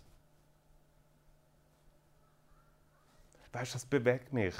Weißt 3.52 3.72
du, 3.72 3.74
das 3.74 3.86
bewegt 3.86 4.32
mich. 4.32 4.54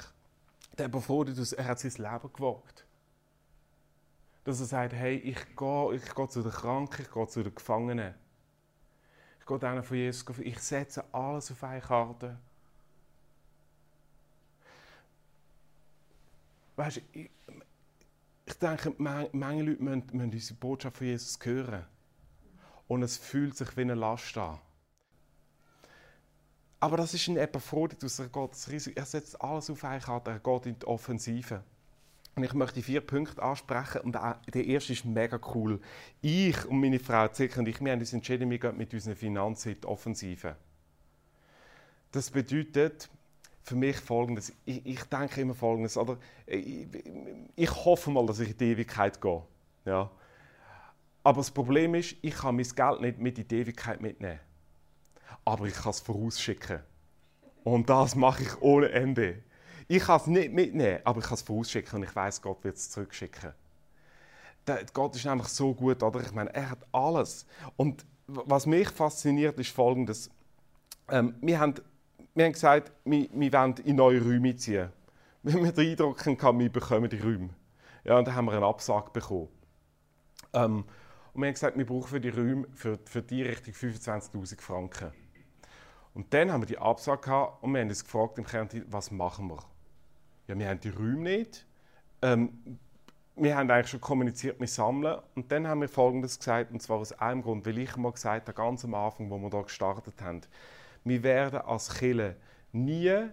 Der 0.77 0.87
bevor 0.87 1.27
er 1.27 1.65
hat 1.65 1.79
sein 1.79 1.91
Leben 1.91 2.33
gewagt. 2.33 2.85
Dass 4.43 4.59
er 4.59 4.65
sagt, 4.65 4.93
hey, 4.93 5.15
ich 5.17 5.55
gehe, 5.55 5.95
ich 5.95 6.15
gehe 6.15 6.27
zu 6.27 6.41
den 6.41 6.51
Kranken, 6.51 7.01
ich 7.01 7.11
gehe 7.11 7.27
zu 7.27 7.43
den 7.43 7.55
Gefangenen. 7.55 8.13
Ich 9.39 9.45
gehe 9.45 9.59
denen 9.59 9.83
von 9.83 9.97
Jesus, 9.97 10.25
ich 10.39 10.59
setze 10.59 11.03
alles 11.13 11.51
auf 11.51 11.63
eine 11.63 11.81
Karte. 11.81 12.37
Weißt 16.75 17.01
ich, 17.11 17.29
ich 18.45 18.53
denke, 18.55 18.93
manche 18.97 19.63
Leute 19.63 19.83
müssen, 19.83 20.03
müssen 20.11 20.31
unsere 20.31 20.59
Botschaft 20.59 20.97
von 20.97 21.07
Jesus 21.07 21.39
hören. 21.43 21.85
Und 22.87 23.03
es 23.03 23.17
fühlt 23.17 23.55
sich 23.55 23.75
wie 23.77 23.81
eine 23.81 23.95
Last 23.95 24.37
an. 24.37 24.59
Aber 26.79 26.97
das 26.97 27.13
ist 27.13 27.29
ein 27.29 27.37
Epaphroditus, 27.37 28.19
er 28.19 28.27
das 28.27 28.69
Risiko, 28.69 28.99
er 28.99 29.05
setzt 29.05 29.41
alles 29.41 29.69
auf 29.69 29.85
eine 29.85 30.01
Karte, 30.01 30.31
er 30.31 30.39
geht 30.39 30.65
in 30.65 30.77
die 30.77 30.85
Offensive. 30.85 31.63
Und 32.35 32.43
ich 32.43 32.53
möchte 32.53 32.81
vier 32.81 32.99
Punkte 32.99 33.41
ansprechen 33.41 34.01
und 34.01 34.15
der 34.15 34.65
erste 34.65 34.91
ist 34.91 35.05
mega 35.05 35.39
cool. 35.53 35.79
Ich 36.21 36.65
und 36.65 36.81
meine 36.81 36.99
Frau 36.99 37.27
Zirka 37.29 37.59
und 37.59 37.67
ich, 37.67 37.79
wir 37.79 37.91
haben 37.91 37.99
uns 37.99 38.11
entschieden, 38.11 38.49
wir 38.49 38.57
gehen 38.57 38.75
mit 38.75 38.93
unseren 38.93 39.15
Finanzen 39.15 39.73
in 39.73 39.81
die 39.81 39.87
Offensive. 39.87 40.57
Das 42.11 42.31
bedeutet 42.31 43.09
für 43.63 43.75
mich 43.75 43.97
Folgendes, 43.97 44.53
ich, 44.65 44.85
ich 44.85 45.03
denke 45.05 45.41
immer 45.41 45.55
Folgendes, 45.55 45.97
oder 45.97 46.17
ich, 46.45 46.87
ich, 47.55 47.85
hoffe 47.85 48.11
mal, 48.11 48.25
dass 48.25 48.39
ich 48.39 48.51
in 48.51 48.57
die 48.57 48.71
Ewigkeit 48.71 49.21
gehe. 49.21 49.41
Ja. 49.85 50.11
Aber 51.23 51.37
das 51.37 51.51
Problem 51.51 51.95
ist, 51.95 52.15
ich 52.21 52.35
kann 52.35 52.55
mein 52.55 52.67
Geld 52.67 53.01
nicht 53.01 53.19
mit 53.19 53.39
in 53.39 53.47
die 53.47 53.55
Ewigkeit 53.55 54.01
mitnehmen 54.01 54.39
aber 55.45 55.65
ich 55.65 55.73
kann 55.73 55.91
es 55.91 55.99
vorausschicken. 55.99 56.79
Und 57.63 57.89
das 57.89 58.15
mache 58.15 58.43
ich 58.43 58.61
ohne 58.61 58.89
Ende. 58.89 59.43
Ich 59.87 60.03
kann 60.03 60.19
es 60.19 60.27
nicht 60.27 60.53
mitnehmen, 60.53 60.99
aber 61.03 61.19
ich 61.19 61.25
kann 61.25 61.35
es 61.35 61.41
vorausschicken 61.41 61.99
und 61.99 62.03
ich 62.03 62.15
weiß, 62.15 62.41
Gott 62.41 62.63
wird 62.63 62.77
es 62.77 62.89
zurückschicken. 62.89 63.53
Gott 64.93 65.15
ist 65.15 65.27
einfach 65.27 65.49
so 65.49 65.73
gut, 65.73 66.01
oder? 66.01 66.21
Ich 66.21 66.31
meine, 66.31 66.53
er 66.53 66.71
hat 66.71 66.79
alles. 66.91 67.45
Und 67.75 68.05
was 68.27 68.65
mich 68.65 68.89
fasziniert, 68.89 69.59
ist 69.59 69.71
Folgendes. 69.71 70.29
Ähm, 71.09 71.35
wir, 71.41 71.59
haben, 71.59 71.75
wir 72.35 72.45
haben 72.45 72.53
gesagt, 72.53 72.91
wir, 73.05 73.27
wir 73.31 73.53
wollen 73.53 73.75
in 73.85 73.95
neue 73.95 74.21
Räume 74.21 74.55
ziehen. 74.55 74.89
Wir 75.45 75.55
haben 75.55 75.75
den 75.75 75.89
Eindruck, 75.89 76.25
wir 76.25 76.71
bekommen 76.71 77.09
die 77.09 77.19
Räume. 77.19 77.49
Ja, 78.05 78.17
und 78.17 78.25
dann 78.25 78.33
haben 78.33 78.45
wir 78.45 78.53
einen 78.53 78.63
Absag 78.63 79.11
bekommen. 79.11 79.49
Ähm, 80.53 80.85
und 81.33 81.41
wir 81.41 81.47
haben 81.47 81.53
gesagt, 81.53 81.77
wir 81.77 81.85
brauchen 81.85 82.07
für 82.07 82.21
die 82.21 82.29
Räume 82.29 82.65
für, 82.73 82.97
für 83.03 83.21
die 83.21 83.41
Richtung 83.41 83.73
25'000 83.73 84.61
Franken. 84.61 85.11
Und 86.13 86.33
dann 86.33 86.49
haben 86.49 86.61
wir 86.61 86.67
die 86.67 86.77
Absage 86.77 87.23
gehabt 87.23 87.61
und 87.61 87.73
wir 87.73 87.81
haben 87.81 87.89
uns 87.89 88.05
gefragt 88.05 88.37
im 88.37 88.45
Kernteam, 88.45 88.85
was 88.87 89.11
machen 89.11 89.49
wir? 89.49 89.59
Ja, 90.47 90.57
wir 90.57 90.69
haben 90.69 90.79
die 90.79 90.89
Räume 90.89 91.23
nicht. 91.23 91.65
Ähm, 92.21 92.79
wir 93.35 93.57
haben 93.57 93.69
eigentlich 93.71 93.89
schon 93.89 94.01
kommuniziert, 94.01 94.59
wir 94.59 94.67
sammeln. 94.67 95.19
Und 95.35 95.51
dann 95.51 95.67
haben 95.67 95.81
wir 95.81 95.89
Folgendes 95.89 96.37
gesagt, 96.37 96.71
und 96.71 96.81
zwar 96.81 96.99
aus 96.99 97.11
einem 97.13 97.41
Grund, 97.41 97.65
weil 97.65 97.79
ich 97.79 97.95
mal 97.97 98.11
gesagt 98.11 98.47
habe, 98.47 98.55
ganz 98.55 98.85
am 98.85 98.93
Anfang, 98.93 99.29
wo 99.29 99.37
wir 99.39 99.49
da 99.49 99.61
gestartet 99.61 100.21
haben, 100.21 100.41
wir 101.03 101.23
werden 101.23 101.61
als 101.61 101.93
Kille 101.93 102.35
nie, 102.71 103.29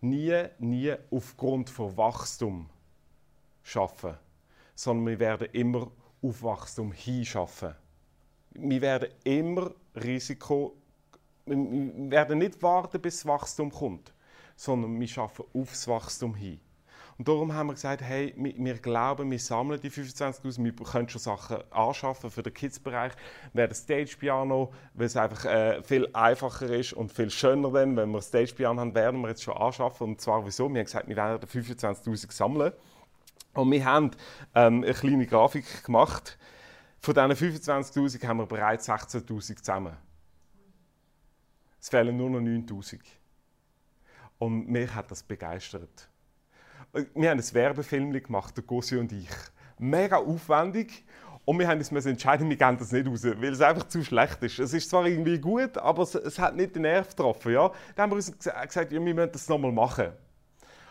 nie, 0.00 0.44
nie 0.58 0.94
aufgrund 1.10 1.70
von 1.70 1.96
Wachstum 1.96 2.68
schaffen, 3.62 4.14
sondern 4.74 5.06
wir 5.06 5.18
werden 5.18 5.48
immer 5.52 5.90
auf 6.22 6.42
Wachstum 6.42 6.92
hinschaffen. 6.92 7.74
Wir 8.54 8.80
werden 8.80 9.08
immer 9.24 9.72
Risiko 9.94 10.76
wir 11.44 12.10
werden 12.10 12.38
nicht 12.38 12.62
warten, 12.62 13.00
bis 13.00 13.26
Wachstum 13.26 13.70
kommt, 13.70 14.12
sondern 14.56 14.98
wir 14.98 15.08
schaffen 15.08 15.44
aufs 15.52 15.88
Wachstum 15.88 16.34
hin. 16.34 16.60
Und 17.22 17.28
darum 17.28 17.54
haben 17.54 17.68
wir 17.68 17.74
gesagt, 17.74 18.02
hey, 18.02 18.34
wir, 18.36 18.52
wir 18.56 18.78
glauben, 18.78 19.30
wir 19.30 19.38
sammeln 19.38 19.80
die 19.80 19.92
25'000, 19.92 20.64
wir 20.64 20.72
können 20.74 21.08
schon 21.08 21.20
Sachen 21.20 21.58
anschaffen 21.70 22.32
für 22.32 22.42
den 22.42 22.52
Kids-Bereich. 22.52 23.12
Wir 23.52 23.60
werden 23.60 23.74
Stage-Piano, 23.76 24.72
weil 24.94 25.06
es 25.06 25.16
einfach 25.16 25.44
äh, 25.44 25.84
viel 25.84 26.08
einfacher 26.14 26.68
ist 26.70 26.94
und 26.94 27.12
viel 27.12 27.30
schöner 27.30 27.70
dann, 27.70 27.96
wenn 27.96 28.10
wir 28.10 28.20
Stage-Piano 28.20 28.80
haben, 28.80 28.92
werden 28.96 29.20
wir 29.20 29.28
jetzt 29.28 29.44
schon 29.44 29.56
anschaffen. 29.56 30.08
Und 30.08 30.20
zwar 30.20 30.44
wieso? 30.44 30.68
Wir 30.68 30.80
haben 30.80 30.84
gesagt, 30.84 31.06
wir 31.06 31.14
werden 31.14 31.48
25'000 31.48 32.32
sammeln. 32.32 32.72
Und 33.54 33.70
wir 33.70 33.84
haben 33.84 34.10
ähm, 34.56 34.82
eine 34.82 34.92
kleine 34.92 35.24
Grafik 35.24 35.84
gemacht. 35.84 36.36
Von 36.98 37.14
diesen 37.14 37.60
25'000 37.60 38.26
haben 38.26 38.38
wir 38.38 38.46
bereits 38.46 38.88
16'000 38.88 39.58
zusammen. 39.58 39.96
Es 41.80 41.88
fehlen 41.88 42.16
nur 42.16 42.30
noch 42.30 42.40
9000. 42.40 43.00
Und 44.40 44.68
mich 44.68 44.92
hat 44.92 45.08
das 45.12 45.22
begeistert. 45.22 46.08
Wir 46.92 47.30
haben 47.30 47.38
ein 47.40 47.54
Werbefilm 47.54 48.12
gemacht, 48.12 48.56
der 48.56 48.64
Gossi 48.64 48.96
und 48.98 49.12
ich. 49.12 49.28
Mega 49.78 50.18
aufwendig. 50.18 51.04
Und 51.44 51.58
wir 51.58 51.66
haben 51.66 51.78
uns 51.78 52.06
entscheiden, 52.06 52.48
wir 52.48 52.56
gehen 52.56 52.76
das 52.78 52.92
nicht 52.92 53.06
raus, 53.06 53.24
weil 53.24 53.52
es 53.52 53.60
einfach 53.60 53.88
zu 53.88 54.04
schlecht 54.04 54.42
ist. 54.42 54.58
Es 54.58 54.72
ist 54.74 54.90
zwar 54.90 55.06
irgendwie 55.06 55.38
gut, 55.38 55.76
aber 55.78 56.02
es, 56.02 56.14
es 56.14 56.38
hat 56.38 56.54
nicht 56.54 56.74
den 56.76 56.82
Nerv 56.82 57.08
getroffen. 57.08 57.52
Ja? 57.52 57.72
Dann 57.96 58.04
haben 58.04 58.10
wir 58.10 58.16
uns 58.16 58.30
gesagt, 58.30 58.92
ja, 58.92 59.04
wir 59.04 59.14
müssen 59.14 59.32
das 59.32 59.48
nochmal 59.48 59.72
machen. 59.72 60.12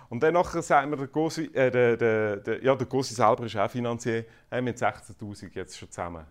Und 0.09 0.21
dann 0.23 0.33
nachher 0.33 0.61
sagen 0.61 0.91
wir, 0.91 0.97
der 0.97 1.07
Gossi, 1.07 1.45
äh, 1.53 1.71
der, 1.71 1.95
der, 1.95 2.37
der, 2.37 2.63
ja, 2.63 2.75
der 2.75 2.87
Gossi 2.87 3.13
selber 3.13 3.45
ist 3.45 3.55
auch 3.55 3.71
Finanzier, 3.71 4.25
haben 4.49 4.65
wir 4.65 4.75
16'000 4.75 5.51
jetzt 5.53 5.77
schon 5.77 5.89
zusammen. 5.89 6.25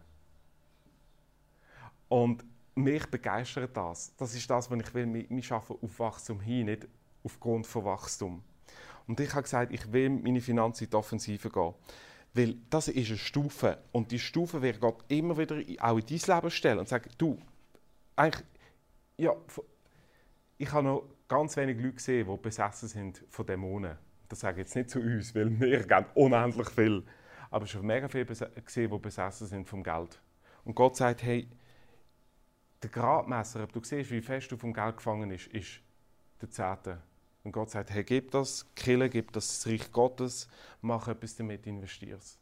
Und 2.09 2.45
mich 2.75 3.07
begeistert 3.07 3.75
das. 3.75 4.15
Das 4.17 4.35
ist 4.35 4.51
das, 4.51 4.71
was 4.71 4.81
ich 4.81 4.93
will. 4.93 5.15
Wir, 5.15 5.31
wir 5.31 5.53
arbeiten 5.53 5.79
auf 5.83 5.99
Wachstum 5.99 6.41
hin, 6.41 6.67
nicht 6.67 6.89
aufgrund 7.23 7.67
von 7.67 7.85
Wachstum. 7.85 8.43
Und 9.11 9.19
ich 9.19 9.33
habe 9.33 9.43
gesagt, 9.43 9.73
ich 9.73 9.93
will 9.93 10.09
meine 10.09 10.41
Finanzen 10.41 10.85
in 10.85 10.91
die 10.91 10.97
Offensive 10.97 11.51
gehen. 11.51 11.75
Weil 12.33 12.55
das 12.71 12.87
ist 12.87 13.09
eine 13.09 13.19
Stufe. 13.19 13.79
Und 13.91 14.13
die 14.13 14.21
Stufe 14.21 14.63
wird 14.63 14.81
Gott 14.81 15.03
immer 15.09 15.37
wieder 15.37 15.57
auch 15.81 15.99
in 15.99 16.07
dein 16.07 16.37
Leben 16.37 16.51
stellen 16.53 16.79
und 16.79 16.89
sagen, 16.89 17.11
du, 17.19 17.37
eigentlich, 18.15 18.47
ja, 19.17 19.35
ich 20.59 20.71
habe 20.71 20.87
noch 20.87 21.09
ganz 21.27 21.57
wenige 21.57 21.83
Leute 21.83 21.97
gesehen, 21.97 22.29
die 22.31 22.37
besessen 22.37 22.89
sind 22.89 23.25
von 23.29 23.47
Dämonen. 23.47 23.99
Das 24.29 24.39
sage 24.39 24.61
ich 24.61 24.69
jetzt 24.69 24.77
nicht 24.77 24.91
zu 24.91 25.01
uns, 25.01 25.35
weil 25.35 25.59
wir 25.59 25.85
geben 25.85 26.07
unendlich 26.15 26.69
viel. 26.69 27.03
Aber 27.51 27.65
ich 27.65 27.75
habe 27.75 27.85
mega 27.85 28.07
viele 28.07 28.27
gesehen, 28.27 28.93
die 28.93 28.99
besessen 28.99 29.49
sind 29.49 29.67
vom 29.67 29.83
Geld. 29.83 30.23
Und 30.63 30.77
Gott 30.77 30.95
sagt, 30.95 31.25
hey, 31.25 31.49
der 32.81 32.91
Gradmesser, 32.91 33.65
ob 33.65 33.73
du 33.73 33.83
siehst, 33.83 34.13
wie 34.13 34.21
fest 34.21 34.53
du 34.53 34.57
vom 34.57 34.73
Geld 34.73 34.99
gefangen 34.99 35.31
bist, 35.31 35.49
ist 35.49 35.81
der 36.41 36.49
Zehnte. 36.49 37.03
Und 37.43 37.53
Gott 37.53 37.71
sagt, 37.71 37.91
hey, 37.91 38.05
gib 38.05 38.31
das, 38.33 38.67
kille, 38.75 39.09
gib 39.09 39.33
das, 39.33 39.49
das 39.49 39.67
Reich 39.67 39.91
Gottes, 39.93 40.49
mach 40.83 41.09
etwas 41.09 41.37
damit, 41.37 41.67
investier 41.67 42.17
es. 42.17 42.39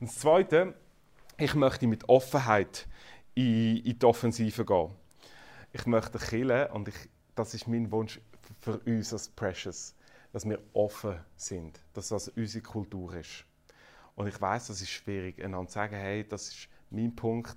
Und 0.00 0.08
das 0.08 0.18
Zweite, 0.18 0.74
ich 1.38 1.54
möchte 1.54 1.86
mit 1.86 2.08
Offenheit 2.08 2.88
in, 3.34 3.76
in 3.78 3.98
die 3.98 4.04
Offensive 4.06 4.64
gehen. 4.64 4.90
Ich 5.72 5.86
möchte 5.86 6.18
killen 6.18 6.70
und 6.70 6.88
ich, 6.88 7.08
das 7.34 7.54
ist 7.54 7.68
mein 7.68 7.90
Wunsch 7.92 8.20
für 8.58 8.78
uns 8.80 9.12
als 9.12 9.28
Precious, 9.28 9.94
dass 10.32 10.48
wir 10.48 10.60
offen 10.72 11.18
sind, 11.36 11.80
dass 11.94 12.08
das 12.08 12.28
unsere 12.28 12.62
Kultur 12.62 13.14
ist. 13.14 13.44
Und 14.16 14.26
ich 14.26 14.40
weiß, 14.40 14.66
das 14.66 14.82
ist 14.82 14.90
schwierig, 14.90 15.42
einander 15.42 15.68
zu 15.68 15.74
sagen, 15.74 15.94
hey, 15.94 16.26
das 16.26 16.48
ist 16.48 16.68
mein 16.90 17.14
Punkt, 17.14 17.56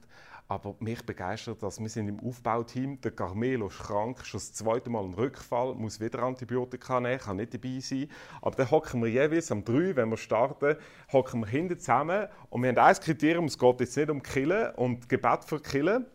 aber 0.54 0.76
mich 0.80 1.04
begeistert 1.04 1.64
das. 1.64 1.80
Wir 1.80 1.90
sind 1.90 2.08
im 2.08 2.20
Aufbauteam. 2.20 3.02
Der 3.02 3.12
Carmelo 3.12 3.68
ist 3.68 3.80
krank, 3.80 4.24
schon 4.24 4.40
das 4.40 4.54
zweite 4.54 4.90
Mal 4.90 5.04
ein 5.04 5.14
Rückfall, 5.16 5.74
muss 5.74 6.00
wieder 6.00 6.20
Antibiotika 6.20 7.00
nehmen, 7.00 7.20
kann 7.20 7.38
nicht 7.38 7.56
dabei 7.56 7.80
sein. 7.80 8.08
Aber 8.40 8.56
dann 8.56 8.70
hocken 8.70 9.02
wir 9.02 9.10
jeweils 9.10 9.52
am 9.52 9.66
3, 9.66 9.96
wenn 9.96 10.10
wir 10.10 10.18
starten, 10.18 10.78
hocken 11.12 11.42
wir 11.42 11.48
hinten 11.48 11.80
zusammen. 11.80 12.28
Und 12.52 12.62
wir 12.62 12.70
haben 12.70 12.78
ein 12.78 12.96
Kriterium, 12.96 13.46
es 13.46 13.58
geht 13.58 13.80
jetzt 13.80 13.98
nicht 13.98 14.10
um 14.12 14.22
Killen 14.22 14.76
und 14.76 15.10
Gebet 15.10 15.44
für 15.44 15.60
Killen, 15.60 16.06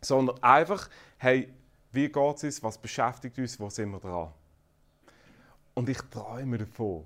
sondern 0.00 0.40
einfach, 0.40 0.88
hey, 1.18 1.52
wie 1.90 2.08
geht 2.08 2.36
es 2.36 2.44
uns, 2.44 2.62
was 2.62 2.78
beschäftigt 2.78 3.36
uns, 3.38 3.58
wo 3.58 3.70
sind 3.70 3.90
wir 3.90 3.98
dran? 3.98 4.32
Und 5.74 5.88
ich 5.88 5.98
träume 6.12 6.58
davon, 6.58 7.04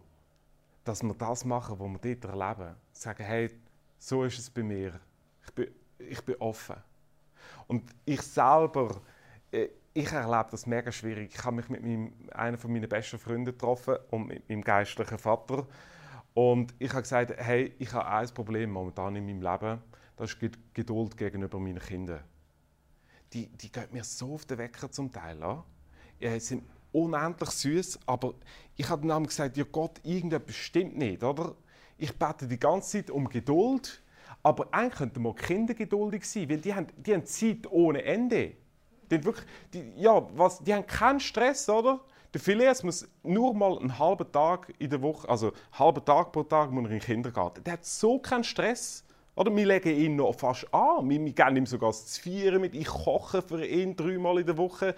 dass 0.84 1.02
wir 1.02 1.14
das 1.14 1.46
machen, 1.46 1.78
was 1.78 2.02
wir 2.02 2.14
dort 2.14 2.38
erleben. 2.38 2.74
Sagen, 2.92 3.24
hey, 3.24 3.50
so 3.98 4.24
ist 4.24 4.38
es 4.38 4.50
bei 4.50 4.62
mir. 4.62 5.00
Ich 5.46 5.54
bin 5.54 5.68
ich 5.98 6.20
bin 6.24 6.36
offen. 6.36 6.76
Und 7.66 7.84
ich 8.04 8.22
selber, 8.22 9.00
äh, 9.50 9.68
ich 9.92 10.12
erlebe 10.12 10.48
das 10.50 10.66
mega 10.66 10.92
schwierig. 10.92 11.34
Ich 11.34 11.44
habe 11.44 11.56
mich 11.56 11.68
mit 11.68 11.82
meinem, 11.82 12.12
einer 12.32 12.58
von 12.58 12.72
meinen 12.72 12.88
besten 12.88 13.18
Freunden 13.18 13.46
getroffen 13.46 13.96
und 14.10 14.26
mit 14.26 14.48
meinem 14.48 14.62
geistlichen 14.62 15.18
Vater. 15.18 15.66
Und 16.34 16.74
ich 16.78 16.90
habe 16.90 17.02
gesagt, 17.02 17.32
hey, 17.36 17.74
ich 17.78 17.92
habe 17.92 18.06
ein 18.06 18.28
Problem 18.28 18.70
momentan 18.70 19.16
in 19.16 19.26
meinem 19.26 19.42
Leben. 19.42 19.82
Das 20.16 20.32
ist 20.32 20.38
Geduld 20.74 21.16
gegenüber 21.16 21.58
meinen 21.58 21.78
Kindern. 21.78 22.22
Die, 23.32 23.48
die 23.48 23.70
gehen 23.70 23.88
mir 23.92 24.04
so 24.04 24.34
auf 24.34 24.44
den 24.46 24.58
Wecker 24.58 24.90
zum 24.90 25.12
Teil 25.12 25.42
an. 25.42 25.62
Ja, 26.18 26.38
sind 26.40 26.64
unendlich 26.92 27.50
süß, 27.50 28.00
aber 28.06 28.34
ich 28.76 28.88
habe 28.88 29.06
dann 29.06 29.26
gesagt, 29.26 29.56
ja 29.56 29.64
Gott, 29.70 30.00
irgendetwas 30.02 30.56
stimmt 30.56 30.96
nicht, 30.96 31.22
oder? 31.22 31.54
Ich 31.96 32.16
bete 32.16 32.46
die 32.46 32.58
ganze 32.58 32.98
Zeit 32.98 33.10
um 33.10 33.28
Geduld, 33.28 34.02
aber 34.42 34.68
eigentlich 34.72 34.98
könnten 34.98 35.22
wir 35.22 35.34
Kinder 35.34 35.74
geduldig 35.74 36.24
sein, 36.24 36.48
weil 36.48 36.58
die 36.58 36.74
haben, 36.74 36.86
die 36.96 37.14
haben 37.14 37.24
Zeit 37.24 37.70
ohne 37.70 38.02
Ende. 38.02 38.52
Die 39.10 39.14
haben, 39.16 39.24
wirklich, 39.24 39.46
die, 39.72 39.92
ja, 39.96 40.26
was, 40.34 40.58
die 40.62 40.72
haben 40.72 40.86
keinen 40.86 41.20
Stress, 41.20 41.68
oder? 41.68 42.00
Der 42.34 42.40
Phileas 42.40 42.82
muss 42.82 43.08
nur 43.22 43.54
mal 43.54 43.78
einen 43.78 43.98
halben 43.98 44.30
Tag 44.30 44.72
in 44.78 44.90
der 44.90 45.00
Woche, 45.00 45.28
also 45.28 45.46
einen 45.48 45.78
halben 45.78 46.04
Tag 46.04 46.30
pro 46.30 46.42
Tag 46.42 46.70
muss 46.70 46.84
er 46.84 46.90
in 46.90 46.98
den 46.98 47.00
Kindergarten. 47.00 47.64
Der 47.64 47.74
hat 47.74 47.86
so 47.86 48.18
keinen 48.18 48.44
Stress. 48.44 49.04
Oder 49.34 49.54
wir 49.54 49.66
legen 49.66 49.96
ihn 49.96 50.16
noch 50.16 50.34
fast 50.34 50.66
an. 50.74 51.08
Wir, 51.08 51.24
wir 51.24 51.32
geben 51.32 51.56
ihm 51.56 51.66
sogar 51.66 51.90
das 51.90 52.18
Vieren 52.18 52.60
mit. 52.60 52.74
Ich 52.74 52.88
koche 52.88 53.40
für 53.40 53.64
ihn 53.64 53.94
dreimal 53.94 54.40
in 54.40 54.46
der 54.46 54.56
Woche. 54.56 54.94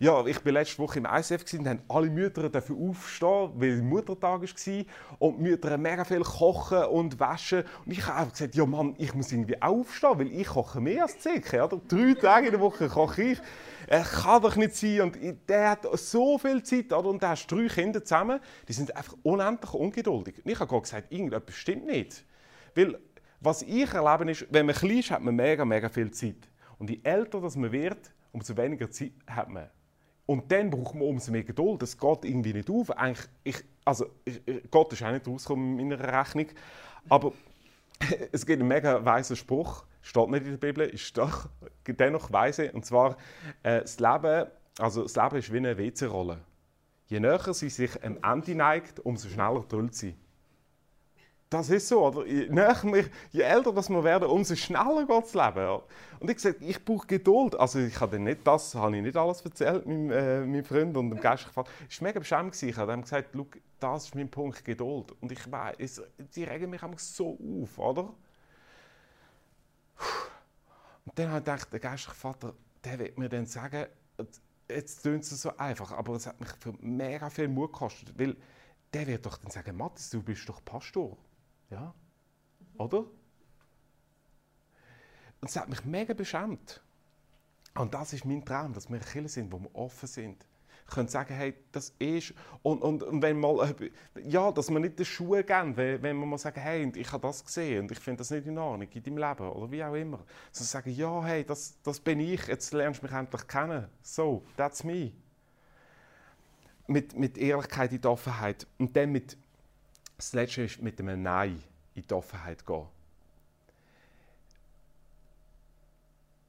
Ja, 0.00 0.24
ich 0.26 0.44
war 0.44 0.52
letzte 0.52 0.78
Woche 0.78 0.98
im 0.98 1.06
ISF 1.06 1.44
und 1.52 1.68
haben 1.68 1.82
alle 1.88 2.10
Mütter 2.10 2.48
dafür 2.48 2.76
aufstehen, 2.76 3.50
weil 3.54 3.82
Muttertag 3.82 4.42
war. 4.42 4.84
Und 5.18 5.38
die 5.38 5.42
Mütter 5.42 5.76
mega 5.78 6.04
viel 6.04 6.22
kochen 6.22 6.84
und 6.84 7.20
waschen. 7.20 7.64
Und 7.84 7.92
ich 7.92 8.06
habe 8.06 8.18
einfach 8.18 8.32
gesagt, 8.32 8.54
ja 8.54 8.66
Mann, 8.66 8.94
ich 8.98 9.14
muss 9.14 9.32
irgendwie 9.32 9.60
aufstehen, 9.60 10.18
weil 10.18 10.32
ich 10.32 10.46
koche 10.46 10.80
mehr 10.80 11.02
als 11.02 11.18
Zicke. 11.18 11.62
Oder? 11.62 11.80
Drei 11.88 12.14
Tage 12.14 12.46
in 12.46 12.52
der 12.52 12.60
Woche 12.60 12.88
koche 12.88 13.22
ich. 13.22 13.40
Er 13.86 14.02
kann 14.02 14.42
doch 14.42 14.56
nicht 14.56 14.74
sein. 14.74 15.02
Und 15.02 15.18
der 15.48 15.70
hat 15.70 15.86
so 15.98 16.38
viel 16.38 16.62
Zeit. 16.62 16.92
Oder? 16.92 17.08
Und 17.08 17.22
der 17.22 17.30
hat 17.30 17.50
drei 17.50 17.66
Kinder 17.68 18.04
zusammen. 18.04 18.40
Die 18.68 18.72
sind 18.72 18.96
einfach 18.96 19.14
unendlich 19.22 19.74
ungeduldig. 19.74 20.36
Und 20.44 20.50
ich 20.50 20.58
habe 20.58 20.68
gerade 20.68 20.82
gesagt, 20.82 21.12
irgendetwas 21.12 21.54
stimmt 21.54 21.86
nicht. 21.86 22.24
Weil, 22.74 22.98
was 23.40 23.62
ich 23.62 23.92
erlebe, 23.92 24.30
ist, 24.30 24.46
wenn 24.50 24.66
man 24.66 24.74
klein 24.74 24.98
ist, 24.98 25.10
hat 25.10 25.22
man 25.22 25.34
mega, 25.36 25.64
mega 25.64 25.88
viel 25.88 26.10
Zeit. 26.10 26.48
Und 26.78 26.90
je 26.90 27.00
älter 27.02 27.40
das 27.40 27.56
man 27.56 27.70
wird, 27.70 28.12
umso 28.32 28.56
weniger 28.56 28.90
Zeit 28.90 29.12
hat 29.28 29.48
man. 29.48 29.68
Und 30.26 30.50
dann 30.52 30.70
braucht 30.70 30.94
man 30.94 31.04
umso 31.04 31.32
mehr 31.32 31.42
Geduld. 31.42 31.82
Das 31.82 31.98
geht 31.98 32.24
irgendwie 32.24 32.52
nicht 32.52 32.70
auf. 32.70 32.90
Eigentlich, 32.90 33.28
ich, 33.44 33.64
also, 33.84 34.06
ich, 34.24 34.40
Gott 34.70 34.92
ist 34.92 35.02
auch 35.02 35.10
nicht 35.10 35.26
rausgekommen 35.26 35.78
in 35.78 35.88
meiner 35.88 36.20
Rechnung. 36.20 36.46
Aber 37.08 37.32
es 38.32 38.46
gibt 38.46 38.60
einen 38.60 38.68
mega 38.68 39.04
weisen 39.04 39.36
Spruch, 39.36 39.84
steht 40.00 40.28
nicht 40.28 40.44
in 40.44 40.52
der 40.52 40.58
Bibel, 40.58 40.88
ist 40.88 41.16
doch 41.18 41.48
dennoch 41.86 42.32
weise. 42.32 42.72
Und 42.72 42.86
zwar, 42.86 43.16
äh, 43.62 43.80
das, 43.80 43.98
Leben, 43.98 44.46
also 44.78 45.02
das 45.02 45.16
Leben 45.16 45.36
ist 45.36 45.52
wie 45.52 45.58
eine 45.58 45.76
WC-Rolle. 45.76 46.40
Je 47.06 47.20
näher 47.20 47.52
sie 47.52 47.68
sich 47.68 48.02
am 48.02 48.18
Ende 48.22 48.54
neigt, 48.54 49.00
umso 49.00 49.28
schneller 49.28 49.64
drüllt 49.68 49.94
sie. 49.94 50.14
Das 51.52 51.68
ist 51.68 51.86
so, 51.86 52.06
oder? 52.06 52.26
Je, 52.26 52.48
wir, 52.50 53.10
je 53.30 53.42
älter 53.42 53.74
dass 53.74 53.90
wir 53.90 54.02
werden, 54.02 54.26
umso 54.26 54.56
schneller 54.56 55.04
geht 55.06 55.24
das 55.24 55.34
Leben. 55.34 55.80
Und 56.18 56.30
ich 56.30 56.36
gesagt, 56.36 56.62
ich 56.62 56.82
brauche 56.82 57.06
Geduld. 57.06 57.60
Also 57.60 57.78
ich 57.78 58.00
habe 58.00 58.18
nicht 58.18 58.46
das, 58.46 58.74
habe 58.74 58.96
ich 58.96 59.02
nicht 59.02 59.18
alles 59.18 59.42
erzählt 59.42 59.84
meinem, 59.84 60.10
äh, 60.10 60.40
meinem 60.46 60.64
Freund 60.64 60.96
und 60.96 61.10
dem 61.10 61.20
geistlichen 61.20 61.52
Vater. 61.52 61.70
Es 61.90 62.00
war 62.00 62.08
mega 62.08 62.20
beschämt. 62.20 62.62
Ich 62.62 62.74
habe 62.78 62.94
ihm 62.94 63.02
gesagt, 63.02 63.36
das 63.80 64.04
ist 64.04 64.14
mein 64.14 64.30
Punkt 64.30 64.64
Geduld. 64.64 65.12
Und 65.20 65.30
ich 65.30 65.52
weiß, 65.52 66.02
die 66.34 66.44
regen 66.44 66.70
mich 66.70 66.80
so 66.96 67.38
auf, 67.60 67.78
oder? 67.78 68.14
Und 71.04 71.18
dann 71.18 71.28
habe 71.28 71.38
ich 71.40 71.44
gedacht, 71.44 71.70
der 71.70 71.80
geistliche 71.80 72.16
Vater, 72.16 72.54
der 72.82 72.98
wird 72.98 73.18
mir 73.18 73.28
dann 73.28 73.44
sagen, 73.44 73.88
jetzt 74.70 75.02
tönt 75.02 75.24
es 75.24 75.42
so 75.42 75.54
einfach, 75.58 75.92
aber 75.92 76.14
es 76.14 76.26
hat 76.26 76.40
mich 76.40 76.48
für 76.58 76.72
mega 76.80 77.28
viel 77.28 77.48
Mut 77.48 77.74
gekostet, 77.74 78.18
weil 78.18 78.38
der 78.94 79.06
wird 79.06 79.26
doch 79.26 79.36
dann 79.36 79.50
sagen, 79.50 79.76
Matthias, 79.76 80.08
du 80.08 80.22
bist 80.22 80.48
doch 80.48 80.64
Pastor. 80.64 81.18
Ja? 81.72 81.92
Oder? 82.76 82.98
Und 82.98 83.08
es 85.48 85.56
hat 85.56 85.68
mich 85.68 85.84
mega 85.84 86.12
beschämt. 86.12 86.82
Und 87.74 87.94
das 87.94 88.12
ist 88.12 88.26
mein 88.26 88.44
Traum, 88.44 88.74
dass 88.74 88.90
wir 88.90 88.98
Kinder 88.98 89.30
sind, 89.30 89.50
wo 89.50 89.58
wir 89.58 89.74
offen 89.74 90.06
sind. 90.06 90.46
Könnte 90.86 91.10
sagen, 91.10 91.34
hey, 91.34 91.54
das 91.72 91.94
ist... 91.98 92.34
Und, 92.62 92.82
und, 92.82 93.02
und 93.02 93.22
wenn 93.22 93.40
mal... 93.40 93.74
Ja, 94.22 94.52
dass 94.52 94.68
wir 94.68 94.78
nicht 94.78 94.98
die 94.98 95.06
Schuhe 95.06 95.42
geben, 95.42 95.74
wenn, 95.78 96.02
wenn 96.02 96.18
wir 96.18 96.26
mal 96.26 96.36
sagen, 96.36 96.60
hey, 96.60 96.92
ich 96.94 97.10
habe 97.10 97.26
das 97.26 97.42
gesehen 97.42 97.80
und 97.80 97.90
ich 97.90 97.98
finde 97.98 98.18
das 98.18 98.30
nicht 98.30 98.46
in 98.46 98.58
Ordnung 98.58 98.90
in 98.90 99.02
deinem 99.02 99.16
Leben 99.16 99.48
oder 99.48 99.70
wie 99.70 99.82
auch 99.82 99.94
immer. 99.94 100.18
Sondern 100.50 100.68
sagen, 100.68 100.90
ja, 100.90 101.24
hey, 101.24 101.44
das, 101.44 101.80
das 101.82 101.98
bin 101.98 102.20
ich, 102.20 102.46
jetzt 102.48 102.74
lernst 102.74 103.00
du 103.00 103.06
mich 103.06 103.14
endlich 103.14 103.46
kennen. 103.46 103.88
So, 104.02 104.44
that's 104.58 104.84
me. 104.84 105.12
Mit, 106.86 107.16
mit 107.16 107.38
Ehrlichkeit 107.38 107.92
in 107.92 108.02
die 108.02 108.08
Offenheit. 108.08 108.66
Und 108.78 108.94
dann 108.94 109.12
mit 109.12 109.38
das 110.22 110.34
Letzte 110.34 110.62
ist 110.62 110.80
mit 110.80 111.00
einem 111.00 111.20
Nein 111.20 111.60
in 111.96 112.06
die 112.06 112.14
Offenheit 112.14 112.64
gehen. 112.64 112.86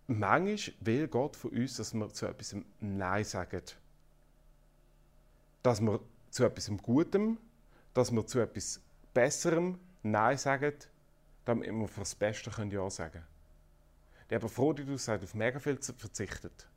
Manchmal 0.06 0.76
will 0.82 1.08
Gott 1.08 1.36
von 1.36 1.52
uns, 1.52 1.78
dass 1.78 1.92
wir 1.96 2.08
zu 2.14 2.28
etwas 2.28 2.56
Nein 2.80 3.24
sagen. 3.24 3.64
Dass 5.64 5.82
wir 5.82 6.00
zu 6.30 6.44
etwas 6.44 6.70
Gutem, 6.84 7.40
dass 7.96 8.12
wir 8.12 8.28
zu 8.28 8.42
etwas 8.42 8.80
Besserem 9.12 9.80
Nein 10.04 10.38
sagen, 10.38 10.76
damit 11.44 11.72
wir 11.72 11.88
für 11.88 12.02
das 12.02 12.14
Beste 12.14 12.52
Ja 12.70 12.90
sagen 12.92 13.12
können. 13.12 13.26
Der 14.30 14.38
Epaphroditus 14.38 15.08
hat 15.08 15.24
auf 15.24 15.34
mega 15.34 15.58
viel 15.58 15.82
verzichtet. 15.82 16.68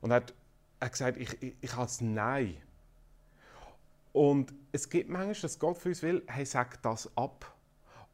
Und 0.00 0.12
hat, 0.12 0.32
hat 0.80 0.92
gesagt, 0.92 1.16
ich, 1.16 1.42
ich, 1.42 1.56
ich 1.60 1.72
das 1.72 2.00
Nein 2.00 2.56
und 4.14 4.54
es 4.70 4.88
gibt 4.88 5.10
manchmal, 5.10 5.34
dass 5.34 5.58
Gott 5.58 5.76
für 5.76 5.88
uns 5.88 6.00
will, 6.02 6.22
hey, 6.28 6.46
sag 6.46 6.80
das 6.82 7.10
ab. 7.16 7.52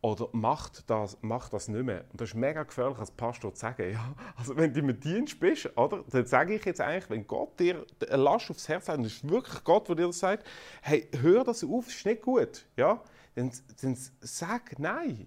Oder 0.00 0.30
macht 0.32 0.88
das, 0.88 1.18
mach 1.20 1.50
das 1.50 1.68
nicht 1.68 1.84
mehr. 1.84 2.06
Und 2.10 2.22
das 2.22 2.30
ist 2.30 2.34
mega 2.34 2.62
gefährlich, 2.62 2.98
als 2.98 3.10
Pastor 3.10 3.52
zu 3.52 3.60
sagen. 3.60 3.92
Ja, 3.92 4.14
also 4.34 4.56
wenn 4.56 4.72
du 4.72 4.80
im 4.80 4.98
Dienst 4.98 5.38
bist, 5.38 5.76
oder, 5.76 6.02
dann 6.08 6.24
sage 6.24 6.54
ich 6.54 6.64
jetzt 6.64 6.80
eigentlich, 6.80 7.10
wenn 7.10 7.26
Gott 7.26 7.60
dir 7.60 7.84
eine 8.08 8.16
Last 8.16 8.50
aufs 8.50 8.66
Herz 8.66 8.88
hat, 8.88 8.96
und 8.96 9.04
es 9.04 9.16
ist 9.16 9.28
wirklich 9.28 9.62
Gott, 9.62 9.90
der 9.90 9.96
dir 9.96 10.06
das 10.06 10.18
sagt, 10.18 10.46
hey, 10.80 11.06
hör 11.20 11.44
das 11.44 11.62
auf, 11.62 11.84
das 11.84 11.94
ist 11.94 12.06
nicht 12.06 12.22
gut. 12.22 12.64
Ja? 12.78 13.02
Dann, 13.34 13.52
dann 13.82 13.98
sag 14.20 14.78
nein. 14.78 15.26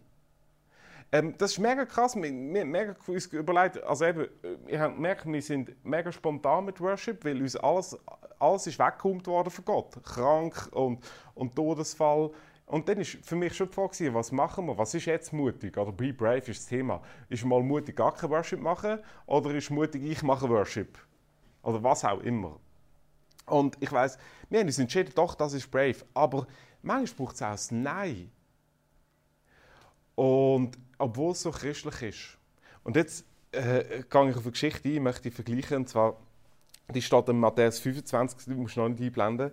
Ähm, 1.13 1.35
das 1.37 1.51
ist 1.51 1.59
mega 1.59 1.85
krass. 1.85 2.15
Wir, 2.15 2.29
haben 2.29 2.95
uns 3.05 3.27
überlegt, 3.27 3.83
also 3.83 4.03
eben, 4.03 4.27
ich 4.65 4.79
habe 4.79 4.95
gemerkt, 4.95 5.27
wir 5.27 5.41
sind 5.43 5.85
mega 5.85 6.11
spontan 6.11 6.65
mit 6.65 6.81
Worship, 6.81 7.23
weil 7.23 7.39
uns 7.39 7.55
alles, 7.55 7.95
alles 8.39 8.65
ist 8.65 8.79
weggeräumt 8.79 9.27
worden 9.27 9.51
von 9.51 9.63
Gott. 9.63 10.03
Krank 10.03 10.69
und, 10.71 11.03
und 11.35 11.55
Todesfall. 11.55 12.31
Und 12.65 12.89
dann 12.89 12.97
war 12.97 13.05
für 13.05 13.35
mich 13.35 13.55
schon 13.55 13.67
die 13.67 13.73
Frage, 13.73 14.11
was 14.11 14.31
machen 14.31 14.65
wir? 14.65 14.75
Was 14.75 14.95
ist 14.95 15.05
jetzt 15.05 15.31
mutig? 15.31 15.77
Oder 15.77 15.91
be 15.91 16.11
brave 16.11 16.49
ist 16.49 16.61
das 16.61 16.65
Thema. 16.65 16.99
Ist 17.29 17.45
mal 17.45 17.61
mutig, 17.61 17.95
gar 17.95 18.15
kein 18.15 18.31
Worship 18.31 18.59
machen? 18.59 18.97
Oder 19.27 19.53
ist 19.53 19.69
mutig, 19.69 20.03
ich 20.03 20.23
mache 20.23 20.49
Worship? 20.49 20.97
Oder 21.61 21.83
was 21.83 22.03
auch 22.03 22.21
immer. 22.21 22.59
Und 23.45 23.77
ich 23.81 23.91
weiß, 23.91 24.17
wir 24.49 24.61
haben 24.61 24.65
uns 24.65 24.79
entschieden, 24.79 25.11
doch, 25.13 25.35
das 25.35 25.53
ist 25.53 25.69
brave. 25.69 25.97
Aber 26.15 26.47
manchmal 26.81 27.27
braucht 27.27 27.35
es 27.35 27.43
auch 27.43 27.71
ein 27.71 27.83
Nein. 27.83 28.31
Und 30.15 30.77
obwohl 31.03 31.31
es 31.31 31.41
so 31.41 31.51
christlich 31.51 32.01
ist. 32.01 32.37
Und 32.83 32.95
jetzt 32.95 33.25
äh, 33.51 34.03
gehe 34.09 34.29
ich 34.29 34.35
auf 34.35 34.43
eine 34.43 34.51
Geschichte 34.51 34.89
ein, 34.89 35.03
möchte 35.03 35.29
ich 35.29 35.35
vergleichen. 35.35 35.77
Und 35.77 35.89
zwar, 35.89 36.17
die 36.93 37.01
steht 37.01 37.29
in 37.29 37.39
Matthäus 37.39 37.79
25, 37.79 38.45
die 38.45 38.55
musst 38.55 38.75
du 38.75 38.81
noch 38.81 38.89
nicht 38.89 39.01
einblenden. 39.01 39.51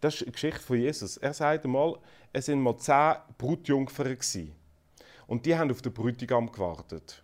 Das 0.00 0.14
ist 0.14 0.22
eine 0.22 0.32
Geschichte 0.32 0.60
von 0.60 0.78
Jesus. 0.78 1.16
Er 1.16 1.32
sagt 1.32 1.64
einmal, 1.64 1.96
es 2.32 2.48
waren 2.48 2.60
mal 2.60 2.76
zehn 2.76 3.14
Brutjungfern. 3.38 4.18
Und 5.26 5.46
die 5.46 5.56
haben 5.56 5.70
auf 5.70 5.80
den 5.80 5.92
Bräutigam 5.92 6.50
gewartet. 6.50 7.22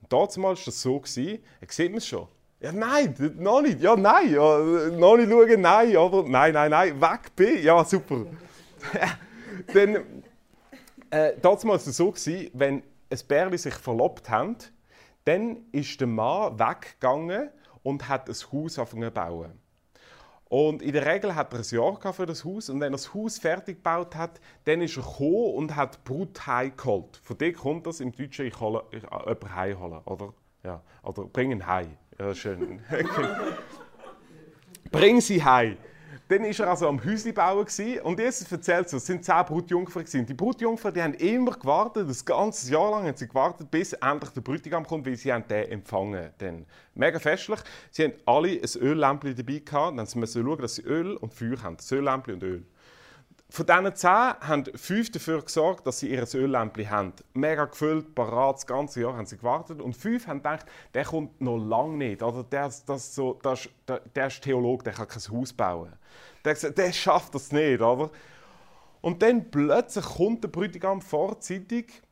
Und 0.00 0.12
damals 0.12 0.36
war 0.38 0.54
das 0.54 0.82
so, 0.82 0.98
gewesen, 0.98 1.38
sieht 1.68 1.90
man 1.90 1.98
es 1.98 2.06
schon. 2.06 2.26
Ja, 2.60 2.72
nein, 2.72 3.14
noch 3.36 3.60
nicht. 3.60 3.80
Ja, 3.80 3.94
nein. 3.94 4.32
Ja, 4.32 4.58
noch 4.90 5.16
nicht 5.16 5.30
schauen, 5.30 5.60
nein. 5.60 5.96
Oder? 5.96 6.28
Nein, 6.28 6.54
nein, 6.54 6.70
nein. 6.70 7.00
Weg 7.00 7.36
bin. 7.36 7.62
Ja, 7.62 7.84
super. 7.84 8.24
Dann, 9.74 10.24
äh, 11.10 11.34
damals 11.40 11.66
war 11.66 11.74
es 11.76 11.84
so, 11.96 12.10
gewesen, 12.10 12.50
wenn 12.54 12.82
ein 13.14 13.28
Bärli 13.28 13.58
sich 13.58 13.74
verlobt 13.74 14.30
haben, 14.30 14.56
dann 15.24 15.58
ist 15.72 16.00
der 16.00 16.06
Mann 16.06 16.58
weggegangen 16.58 17.50
und 17.82 18.08
hat 18.08 18.28
ein 18.28 18.34
Haus 18.34 18.78
angefangen 18.78 19.04
zu 19.04 19.10
bauen. 19.10 19.60
Und 20.48 20.82
in 20.82 20.92
der 20.92 21.06
Regel 21.06 21.34
hat 21.34 21.52
er 21.52 21.60
ein 21.60 21.64
Jahr 21.64 22.12
für 22.12 22.26
das 22.26 22.44
Haus 22.44 22.68
und 22.68 22.80
wenn 22.80 22.92
er 22.92 22.96
das 22.96 23.14
Haus 23.14 23.38
fertig 23.38 23.78
gebaut 23.78 24.14
hat, 24.14 24.40
dann 24.64 24.82
ist 24.82 24.96
er 24.96 25.02
gekommen 25.02 25.54
und 25.54 25.74
hat 25.74 25.96
die 25.96 26.00
Brut 26.04 26.46
heimgeholt. 26.46 27.18
Von 27.22 27.38
dir 27.38 27.52
kommt 27.52 27.86
das 27.86 28.00
im 28.00 28.12
Deutschen, 28.12 28.46
ich 28.46 28.60
hole 28.60 28.84
ich, 28.90 29.02
äh, 29.02 29.06
jemanden 29.06 29.54
heimholen, 29.54 30.00
oder? 30.04 30.34
Ja, 30.62 30.82
oder 31.02 31.24
bring 31.24 31.50
ihn 31.50 31.66
heim. 31.66 31.96
Ja, 32.18 32.34
schön. 32.34 32.80
Bring 34.92 35.20
sie 35.20 35.42
heim. 35.42 35.76
Dann 36.28 36.42
war 36.42 36.60
er 36.60 36.70
also 36.70 36.88
am 36.88 37.04
Häusli 37.04 37.32
bauen 37.32 37.66
und 38.02 38.18
Jesus 38.18 38.50
erzählt 38.50 38.88
so, 38.88 38.96
es 38.96 39.04
sind 39.04 39.24
zehn 39.24 39.44
Brutjungfern 39.44 40.04
gewesen. 40.04 40.24
Die 40.24 40.32
Brutjungfern, 40.32 40.94
die 40.94 41.02
haben 41.02 41.14
immer 41.14 41.52
gewartet, 41.52 42.08
das 42.08 42.24
ganze 42.24 42.72
Jahr 42.72 42.92
lang 42.92 43.06
haben 43.06 43.16
sie 43.16 43.28
gewartet, 43.28 43.70
bis 43.70 43.92
endlich 43.92 44.30
der 44.30 44.40
Bräutigam 44.40 44.86
kommt, 44.86 45.06
weil 45.06 45.16
sie 45.16 45.32
haben 45.32 45.46
den 45.48 45.70
empfangen. 45.70 46.30
Dann 46.38 46.64
mega 46.94 47.18
festlich. 47.18 47.60
Sie 47.90 48.04
haben 48.04 48.14
alle 48.24 48.48
ein 48.52 48.80
Öllämpchen 48.80 49.36
dabei 49.36 49.58
gehabt, 49.58 49.98
dann 49.98 50.08
müssen 50.20 50.26
sie 50.26 50.42
schauen, 50.42 50.58
dass 50.62 50.74
sie 50.76 50.82
Öl 50.82 51.16
und 51.16 51.34
Feuer 51.34 51.62
haben. 51.62 51.76
Das 51.76 51.92
Öllämpchen 51.92 52.34
und 52.34 52.42
Öl. 52.42 52.64
Von 53.54 53.66
diesen 53.66 53.94
zehn 53.94 54.10
haben 54.10 54.64
fünf 54.74 55.12
dafür 55.12 55.40
gesorgt, 55.40 55.86
dass 55.86 56.00
sie 56.00 56.10
ihr 56.10 56.26
Öllämpchen 56.34 56.90
haben. 56.90 57.12
Mega 57.34 57.66
gefüllt, 57.66 58.12
parat, 58.12 58.56
das 58.56 58.66
ganze 58.66 59.02
Jahr 59.02 59.16
haben 59.16 59.26
sie 59.26 59.36
gewartet. 59.36 59.80
Und 59.80 59.96
fünf 59.96 60.26
haben 60.26 60.38
gedacht, 60.38 60.66
der 60.92 61.04
kommt 61.04 61.40
noch 61.40 61.58
lange 61.58 61.96
nicht. 61.96 62.20
Oder 62.24 62.42
der, 62.42 62.72
das 62.84 63.14
so, 63.14 63.38
das, 63.44 63.68
der, 63.86 64.00
der 64.00 64.26
ist 64.26 64.42
Theologe, 64.42 64.82
der 64.82 64.94
kann 64.94 65.06
kein 65.06 65.22
Haus 65.30 65.52
bauen. 65.52 65.92
Der, 66.44 66.54
der 66.54 66.92
schafft 66.92 67.36
das 67.36 67.52
nicht, 67.52 67.80
oder? 67.80 68.10
Und 69.00 69.22
dann 69.22 69.48
plötzlich 69.52 70.04
kommt 70.04 70.42
der 70.42 70.48
Bräutigam 70.48 71.00
vorzeitig 71.00 72.02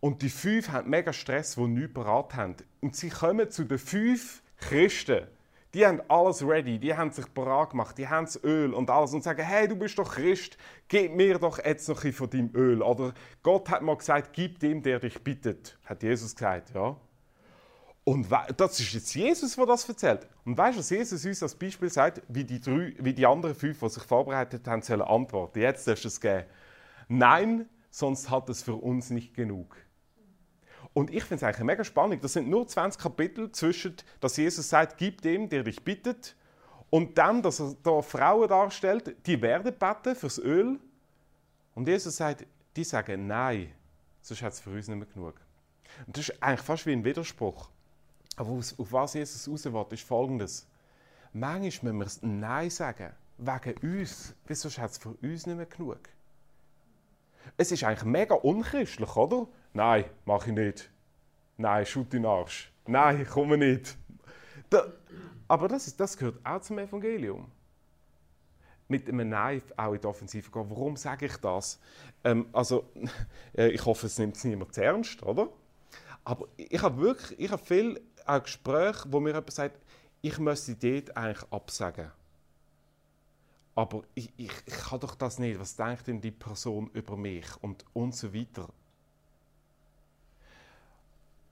und 0.00 0.20
die 0.20 0.28
fünf 0.28 0.68
haben 0.68 0.90
mega 0.90 1.14
Stress, 1.14 1.54
die 1.54 1.68
nichts 1.68 1.94
parat 1.94 2.34
haben. 2.34 2.56
Und 2.82 2.94
sie 2.94 3.08
kommen 3.08 3.50
zu 3.50 3.64
den 3.64 3.78
fünf 3.78 4.42
Christen 4.58 5.26
die 5.74 5.84
haben 5.84 6.00
alles 6.08 6.46
ready, 6.46 6.78
die 6.78 6.94
haben 6.94 7.10
sich 7.10 7.32
parat 7.34 7.70
gemacht, 7.70 7.98
die 7.98 8.08
haben 8.08 8.24
das 8.24 8.42
Öl 8.42 8.72
und 8.72 8.88
alles 8.88 9.12
und 9.12 9.22
sagen, 9.22 9.42
hey, 9.42 9.68
du 9.68 9.76
bist 9.76 9.98
doch 9.98 10.14
Christ, 10.14 10.56
gib 10.88 11.14
mir 11.14 11.38
doch 11.38 11.62
jetzt 11.62 11.88
noch 11.88 12.02
ein 12.04 12.12
von 12.12 12.30
deinem 12.30 12.50
Öl. 12.54 12.82
Oder 12.82 13.12
Gott 13.42 13.68
hat 13.68 13.82
mal 13.82 13.96
gesagt, 13.96 14.32
gib 14.32 14.58
dem, 14.60 14.82
der 14.82 15.00
dich 15.00 15.22
bittet, 15.22 15.78
hat 15.84 16.02
Jesus 16.02 16.34
gesagt, 16.34 16.74
ja. 16.74 16.96
Und 18.04 18.28
das 18.56 18.78
ist 18.78 18.92
jetzt 18.94 19.14
Jesus, 19.16 19.56
der 19.56 19.66
das 19.66 19.88
erzählt. 19.88 20.28
Und 20.44 20.56
weißt 20.56 20.76
du, 20.76 20.78
was 20.78 20.90
Jesus 20.90 21.26
uns 21.26 21.42
als 21.42 21.56
Beispiel 21.56 21.90
sagt, 21.90 22.22
wie 22.28 22.44
die, 22.44 22.60
drei, 22.60 22.94
wie 22.98 23.12
die 23.12 23.26
anderen 23.26 23.56
fünf, 23.56 23.80
die 23.80 23.88
sich 23.88 24.04
vorbereitet 24.04 24.68
haben, 24.68 24.80
sollen 24.80 25.02
antworten. 25.02 25.58
Jetzt 25.58 25.88
darfst 25.88 26.04
du 26.04 26.08
es 26.08 26.20
geben. 26.20 26.44
Nein, 27.08 27.68
sonst 27.90 28.30
hat 28.30 28.48
es 28.48 28.62
für 28.62 28.74
uns 28.74 29.10
nicht 29.10 29.34
genug. 29.34 29.76
Und 30.96 31.12
ich 31.12 31.24
finde 31.24 31.34
es 31.34 31.42
eigentlich 31.42 31.66
mega 31.66 31.84
spannend. 31.84 32.24
Das 32.24 32.32
sind 32.32 32.48
nur 32.48 32.66
20 32.66 32.98
Kapitel 32.98 33.52
zwischen, 33.52 33.96
dass 34.18 34.38
Jesus 34.38 34.66
sagt, 34.66 34.96
gib 34.96 35.20
dem, 35.20 35.46
der 35.46 35.62
dich 35.62 35.84
bittet, 35.84 36.34
und 36.88 37.18
dann, 37.18 37.42
dass 37.42 37.60
er 37.60 37.74
da 37.82 38.00
Frauen 38.00 38.48
darstellt, 38.48 39.14
die 39.26 39.42
werden 39.42 39.74
beten 39.78 40.16
fürs 40.16 40.38
Öl. 40.38 40.80
Und 41.74 41.86
Jesus 41.86 42.16
sagt, 42.16 42.46
die 42.74 42.84
sagen 42.84 43.26
nein, 43.26 43.74
sonst 44.22 44.40
hat 44.40 44.54
es 44.54 44.60
für 44.60 44.70
uns 44.70 44.88
nicht 44.88 44.96
mehr 44.96 45.06
genug. 45.06 45.34
Und 46.06 46.16
das 46.16 46.30
ist 46.30 46.42
eigentlich 46.42 46.62
fast 46.62 46.86
wie 46.86 46.92
ein 46.92 47.04
Widerspruch. 47.04 47.68
Aber 48.36 48.52
auf 48.52 48.74
was 48.78 49.12
Jesus 49.12 49.46
raus 49.46 49.66
will, 49.66 49.86
ist 49.90 50.02
folgendes. 50.02 50.66
Manchmal 51.34 51.92
müssen 51.92 52.22
wir 52.22 52.38
Nein 52.38 52.70
sagen, 52.70 53.12
wegen 53.36 54.00
uns, 54.00 54.34
weil 54.46 54.56
sonst 54.56 54.78
hat 54.78 54.92
es 54.92 54.96
für 54.96 55.10
uns 55.10 55.46
nicht 55.46 55.56
mehr 55.58 55.66
genug. 55.66 56.00
Es 57.58 57.70
ist 57.70 57.84
eigentlich 57.84 58.04
mega 58.04 58.34
unchristlich, 58.34 59.14
oder? 59.14 59.46
Nein, 59.76 60.06
mache 60.24 60.48
ich 60.48 60.56
nicht. 60.56 60.90
Nein, 61.58 61.84
schut 61.84 62.14
in 62.14 62.22
den 62.22 62.30
Arsch. 62.30 62.72
Nein, 62.86 63.20
ich 63.20 63.28
komme 63.28 63.58
nicht. 63.58 63.98
Da, 64.70 64.90
aber 65.46 65.68
das, 65.68 65.86
ist, 65.86 66.00
das 66.00 66.16
gehört 66.16 66.38
auch 66.46 66.62
zum 66.62 66.78
Evangelium. 66.78 67.52
Mit 68.88 69.06
einem 69.06 69.28
Nein 69.28 69.60
auch 69.76 69.92
in 69.92 70.00
die 70.00 70.06
Offensive 70.06 70.50
gehen. 70.50 70.70
Warum 70.70 70.96
sage 70.96 71.26
ich 71.26 71.36
das? 71.36 71.78
Ähm, 72.24 72.46
also, 72.54 72.90
äh, 73.54 73.68
ich 73.68 73.84
hoffe, 73.84 74.06
es 74.06 74.18
nimmt 74.18 74.36
es 74.36 74.44
niemand 74.44 74.78
ernst, 74.78 75.22
oder? 75.22 75.50
Aber 76.24 76.48
ich 76.56 76.80
habe 76.80 76.98
wirklich, 76.98 77.38
ich 77.38 77.50
habe 77.50 77.62
viel 77.62 78.00
auch 78.24 78.42
Gespräche, 78.42 79.04
wo 79.08 79.20
mir 79.20 79.34
jemand 79.34 79.52
sagt, 79.52 79.78
ich 80.22 80.38
müsste 80.38 80.74
dort 80.74 81.14
eigentlich 81.14 81.52
absagen. 81.52 82.10
Aber 83.74 84.04
ich, 84.14 84.32
ich, 84.38 84.50
ich 84.64 84.74
kann 84.74 85.00
doch 85.00 85.14
das 85.16 85.38
nicht. 85.38 85.60
Was 85.60 85.76
denkt 85.76 86.06
denn 86.06 86.22
die 86.22 86.30
Person 86.30 86.88
über 86.94 87.18
mich? 87.18 87.44
Und, 87.60 87.84
und 87.92 88.14
so 88.14 88.32
weiter. 88.32 88.70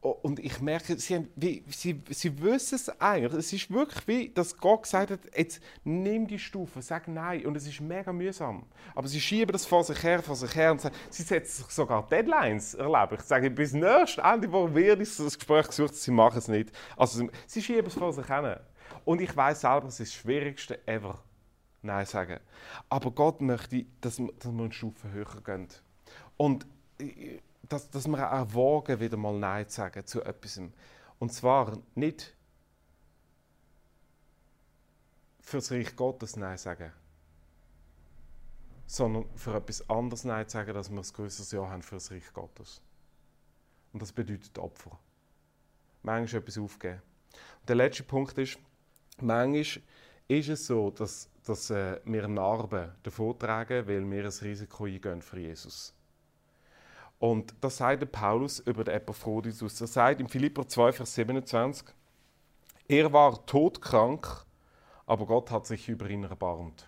Und 0.04 0.38
ich 0.38 0.60
merke, 0.60 0.98
sie, 0.98 1.14
haben, 1.14 1.30
wie, 1.34 1.64
sie, 1.68 1.98
sie 2.10 2.42
wissen 2.42 2.74
es 2.74 3.00
eigentlich. 3.00 3.32
Es 3.32 3.52
ist 3.54 3.70
wirklich 3.70 4.06
wie, 4.06 4.28
dass 4.28 4.54
Gott 4.54 4.82
gesagt 4.82 5.10
hat, 5.10 5.20
jetzt 5.34 5.62
nimm 5.82 6.26
die 6.26 6.38
Stufe, 6.38 6.82
sag 6.82 7.08
Nein. 7.08 7.46
Und 7.46 7.56
es 7.56 7.66
ist 7.66 7.80
mega 7.80 8.12
mühsam. 8.12 8.66
Aber 8.94 9.08
sie 9.08 9.18
schieben 9.18 9.52
das 9.52 9.64
vor 9.64 9.82
sich 9.82 10.02
her, 10.02 10.22
vor 10.22 10.36
sich 10.36 10.54
her 10.54 10.72
und 10.72 10.82
sie 11.08 11.22
setzen 11.22 11.64
sogar 11.70 12.06
Deadlines, 12.06 12.74
erlebe 12.74 13.14
ich. 13.14 13.22
Sie 13.22 13.28
sagen, 13.28 13.54
bis 13.54 13.72
nächstes 13.72 14.22
Ende 14.22 14.52
Woche 14.52 14.74
wird 14.74 15.00
das 15.00 15.38
Gespräch 15.38 15.68
gesucht, 15.68 15.94
sie 15.94 16.10
machen 16.10 16.36
es 16.36 16.48
nicht. 16.48 16.70
Also 16.98 17.26
sie 17.46 17.62
schieben 17.62 17.86
es 17.86 17.94
vor 17.94 18.12
sich 18.12 18.28
her. 18.28 18.60
Und 19.06 19.22
ich 19.22 19.34
weiß 19.34 19.62
selber, 19.62 19.86
es 19.86 20.00
ist 20.00 20.12
das 20.12 20.20
Schwierigste 20.20 20.86
ever, 20.86 21.18
Nein 21.80 22.04
sagen. 22.04 22.40
Aber 22.90 23.10
Gott 23.10 23.40
möchte, 23.40 23.86
dass 24.02 24.18
wir, 24.18 24.28
wir 24.28 24.64
eine 24.64 24.72
Stufe 24.72 25.10
höher 25.10 25.40
gehen. 25.42 25.68
Und 26.36 26.66
dass, 27.68 27.90
dass 27.90 28.07
wir 28.07 28.33
auch 28.33 28.55
wagen, 28.55 29.00
wieder 29.00 29.16
mal 29.16 29.38
Nein 29.38 29.68
zu 29.68 29.77
sagen 29.77 30.07
zu 30.07 30.22
etwas. 30.22 30.61
Und 31.18 31.33
zwar 31.33 31.79
nicht 31.94 32.35
für 35.40 35.59
das 35.59 35.70
Reich 35.70 35.94
Gottes 35.96 36.37
Nein 36.37 36.59
sagen, 36.59 36.92
sondern 38.87 39.27
für 39.37 39.55
etwas 39.55 39.88
anderes 39.88 40.24
Nein 40.24 40.48
sagen, 40.48 40.74
dass 40.74 40.90
wir 40.90 40.98
ein 40.98 41.12
größeres 41.12 41.53
Ja 41.53 41.68
haben 41.68 41.83
für 41.83 41.96
das 41.96 42.11
Reich 42.11 42.33
Gottes. 42.33 42.81
Und 43.92 44.03
das 44.03 44.12
bedeutet 44.12 44.59
Opfer. 44.59 44.98
Manchmal 46.03 46.42
etwas 46.42 46.59
aufgeben. 46.59 47.00
Und 47.61 47.68
der 47.68 47.77
letzte 47.77 48.03
Punkt 48.03 48.37
ist, 48.38 48.59
manchmal 49.20 49.83
ist 50.29 50.48
es 50.48 50.66
so, 50.66 50.90
dass, 50.90 51.29
dass 51.44 51.70
äh, 51.70 52.00
wir 52.05 52.27
Narben 52.29 52.92
davor 53.03 53.38
tragen, 53.38 53.87
weil 53.87 54.11
wir 54.11 54.24
ein 54.24 54.31
Risiko 54.31 54.85
eingehen 54.85 55.22
für 55.22 55.38
Jesus. 55.38 55.94
Und 57.24 57.54
das 57.62 57.78
sagt 57.78 58.02
der 58.02 58.06
Paulus 58.06 58.58
über 58.58 58.84
den 58.84 58.96
Epaphroditus. 58.96 59.80
Er 59.80 59.87
sagt 59.87 60.20
in 60.20 60.28
Philipper 60.28 60.68
2, 60.68 60.92
Vers 60.92 61.14
27, 61.14 61.88
er 62.87 63.14
war 63.14 63.46
todkrank, 63.46 64.44
aber 65.06 65.24
Gott 65.24 65.50
hat 65.50 65.66
sich 65.66 65.88
über 65.88 66.10
ihn 66.10 66.24
erbarmt. 66.24 66.87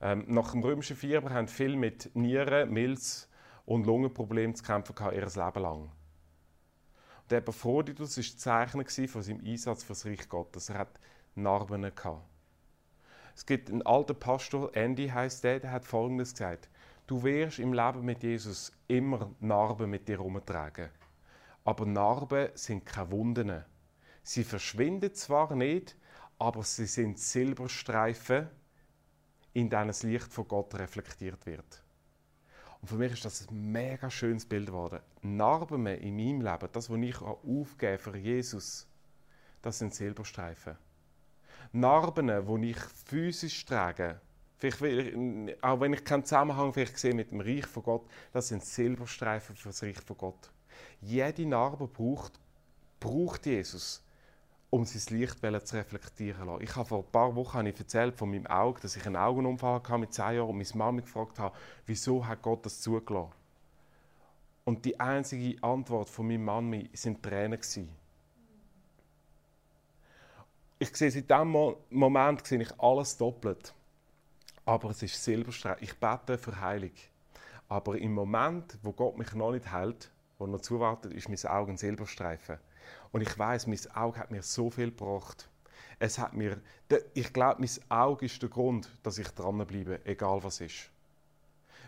Ähm, 0.00 0.26
nach 0.28 0.52
dem 0.52 0.62
römischen 0.62 0.94
Fieber 0.94 1.30
haben 1.30 1.48
viele 1.48 1.76
mit 1.76 2.14
Nieren, 2.14 2.70
Milz 2.70 3.28
und 3.66 3.84
Lungenproblemen 3.84 4.54
zu 4.54 4.62
kämpfen 4.62 4.94
gehabt, 4.94 5.16
ihr 5.16 5.22
Leben 5.26 5.62
lang. 5.62 5.90
Der 7.28 7.38
Epaphroditus 7.38 8.18
war 8.18 8.38
Zeichen 8.38 9.08
von 9.08 9.22
seinem 9.22 9.44
Einsatz 9.44 9.82
für 9.82 9.94
das 9.94 10.06
Reich 10.06 10.28
Gottes. 10.28 10.68
Er 10.68 10.78
hat 10.78 11.00
Narben 11.34 11.82
gehabt. 11.82 12.22
Es 13.34 13.44
gibt 13.44 13.70
einen 13.70 13.82
alten 13.82 14.14
Pastor, 14.14 14.70
Andy 14.76 15.08
heißt 15.08 15.42
der, 15.42 15.58
der 15.58 15.72
hat 15.72 15.84
Folgendes 15.84 16.30
gesagt: 16.30 16.68
Du 17.06 17.22
wirst 17.22 17.58
im 17.58 17.72
Leben 17.72 18.04
mit 18.04 18.22
Jesus 18.22 18.72
immer 18.86 19.34
Narben 19.40 19.90
mit 19.90 20.08
dir 20.08 20.18
herumtragen. 20.18 20.88
Aber 21.64 21.84
Narben 21.84 22.50
sind 22.54 22.86
keine 22.86 23.10
Wunden. 23.10 23.64
Sie 24.22 24.44
verschwinden 24.44 25.12
zwar 25.14 25.54
nicht, 25.54 25.96
aber 26.38 26.62
sie 26.62 26.86
sind 26.86 27.18
Silberstreifen, 27.18 28.48
in 29.52 29.68
denen 29.68 29.88
das 29.88 30.02
Licht 30.04 30.32
von 30.32 30.46
Gott 30.46 30.74
reflektiert 30.76 31.44
wird. 31.44 31.82
Und 32.80 32.88
für 32.88 32.96
mich 32.96 33.12
ist 33.12 33.24
das 33.24 33.48
ein 33.48 33.72
mega 33.72 34.10
schönes 34.10 34.46
Bild 34.46 34.66
geworden. 34.66 35.00
Narben 35.22 35.86
in 35.86 36.16
meinem 36.16 36.40
Leben, 36.40 36.68
das, 36.72 36.90
was 36.90 36.98
ich 36.98 37.20
aufgebe 37.20 37.98
für 37.98 38.16
Jesus, 38.16 38.88
das 39.60 39.78
sind 39.78 39.94
Silberstreifen. 39.94 40.76
Narben, 41.72 42.26
die 42.60 42.70
ich 42.70 42.78
physisch 43.06 43.64
trage, 43.64 44.20
Vielleicht, 44.70 45.60
auch 45.60 45.80
wenn 45.80 45.92
ich 45.92 46.04
keinen 46.04 46.24
Zusammenhang 46.24 46.72
vielleicht 46.72 46.96
sehe 46.96 47.14
mit 47.14 47.32
dem 47.32 47.40
Reich 47.40 47.66
von 47.66 47.82
Gott, 47.82 48.06
das 48.32 48.46
sind 48.46 48.64
Silberstreifen 48.64 49.56
für 49.56 49.70
das 49.70 49.82
Reich 49.82 50.00
von 50.00 50.16
Gott. 50.16 50.52
Jede 51.00 51.44
Narbe 51.46 51.88
braucht, 51.88 52.38
braucht 53.00 53.46
Jesus, 53.46 54.04
um 54.70 54.84
sein 54.84 55.18
Licht 55.18 55.40
zu 55.40 55.76
reflektieren 55.76 56.46
lassen. 56.46 56.62
Ich 56.62 56.76
habe 56.76 56.88
vor 56.88 57.00
ein 57.00 57.10
paar 57.10 57.34
Wochen 57.34 57.66
ich 57.66 57.76
erzählt 57.76 58.14
von 58.14 58.30
meinem 58.30 58.46
Auge, 58.46 58.80
dass 58.80 58.94
ich 58.94 59.04
einen 59.04 59.16
Augenunfall 59.16 59.80
hatte 59.82 59.98
mit 59.98 60.14
zehn 60.14 60.36
Jahren 60.36 60.50
und 60.50 60.58
meine 60.58 60.68
Mama 60.74 61.00
gefragt 61.00 61.40
habe, 61.40 61.56
wieso 61.86 62.24
hat 62.24 62.40
Gott 62.42 62.64
das 62.64 62.80
zugelassen? 62.80 63.32
Und 64.64 64.84
die 64.84 65.00
einzige 65.00 65.60
Antwort 65.64 66.08
von 66.08 66.28
meinem 66.28 66.44
Mann 66.44 66.88
sind 66.92 67.20
Tränen 67.20 67.58
gewesen. 67.58 67.88
Ich 70.78 70.94
sehe 70.94 71.10
seit 71.10 71.28
diesem 71.28 71.74
Moment 71.90 72.46
sehe 72.46 72.62
ich 72.62 72.80
alles 72.80 73.16
doppelt. 73.16 73.74
Aber 74.64 74.90
es 74.90 75.02
ist 75.02 75.22
Silberstreif. 75.22 75.80
Ich 75.80 75.94
bete 75.98 76.38
für 76.38 76.60
Heilung. 76.60 76.92
Aber 77.68 77.98
im 77.98 78.12
Moment, 78.12 78.78
wo 78.82 78.92
Gott 78.92 79.18
mich 79.18 79.32
noch 79.34 79.52
nicht 79.52 79.72
hält, 79.72 80.10
wo 80.38 80.46
noch 80.46 80.60
zuwartet, 80.60 81.12
ist 81.12 81.28
mein 81.28 81.38
Auge 81.50 81.72
ein 81.72 81.76
Silberstreifen. 81.76 82.58
Und 83.12 83.22
ich 83.22 83.38
weiß, 83.38 83.66
mein 83.66 83.78
Auge 83.94 84.18
hat 84.18 84.30
mir 84.30 84.42
so 84.42 84.70
viel 84.70 84.90
gebracht. 84.90 85.48
Es 85.98 86.18
hat 86.18 86.34
mir, 86.34 86.60
ich 87.14 87.32
glaube, 87.32 87.60
mein 87.60 87.70
Auge 87.88 88.26
ist 88.26 88.42
der 88.42 88.48
Grund, 88.48 88.90
dass 89.02 89.18
ich 89.18 89.28
dranbleibe, 89.28 90.04
egal 90.04 90.42
was 90.42 90.60
ist. 90.60 90.90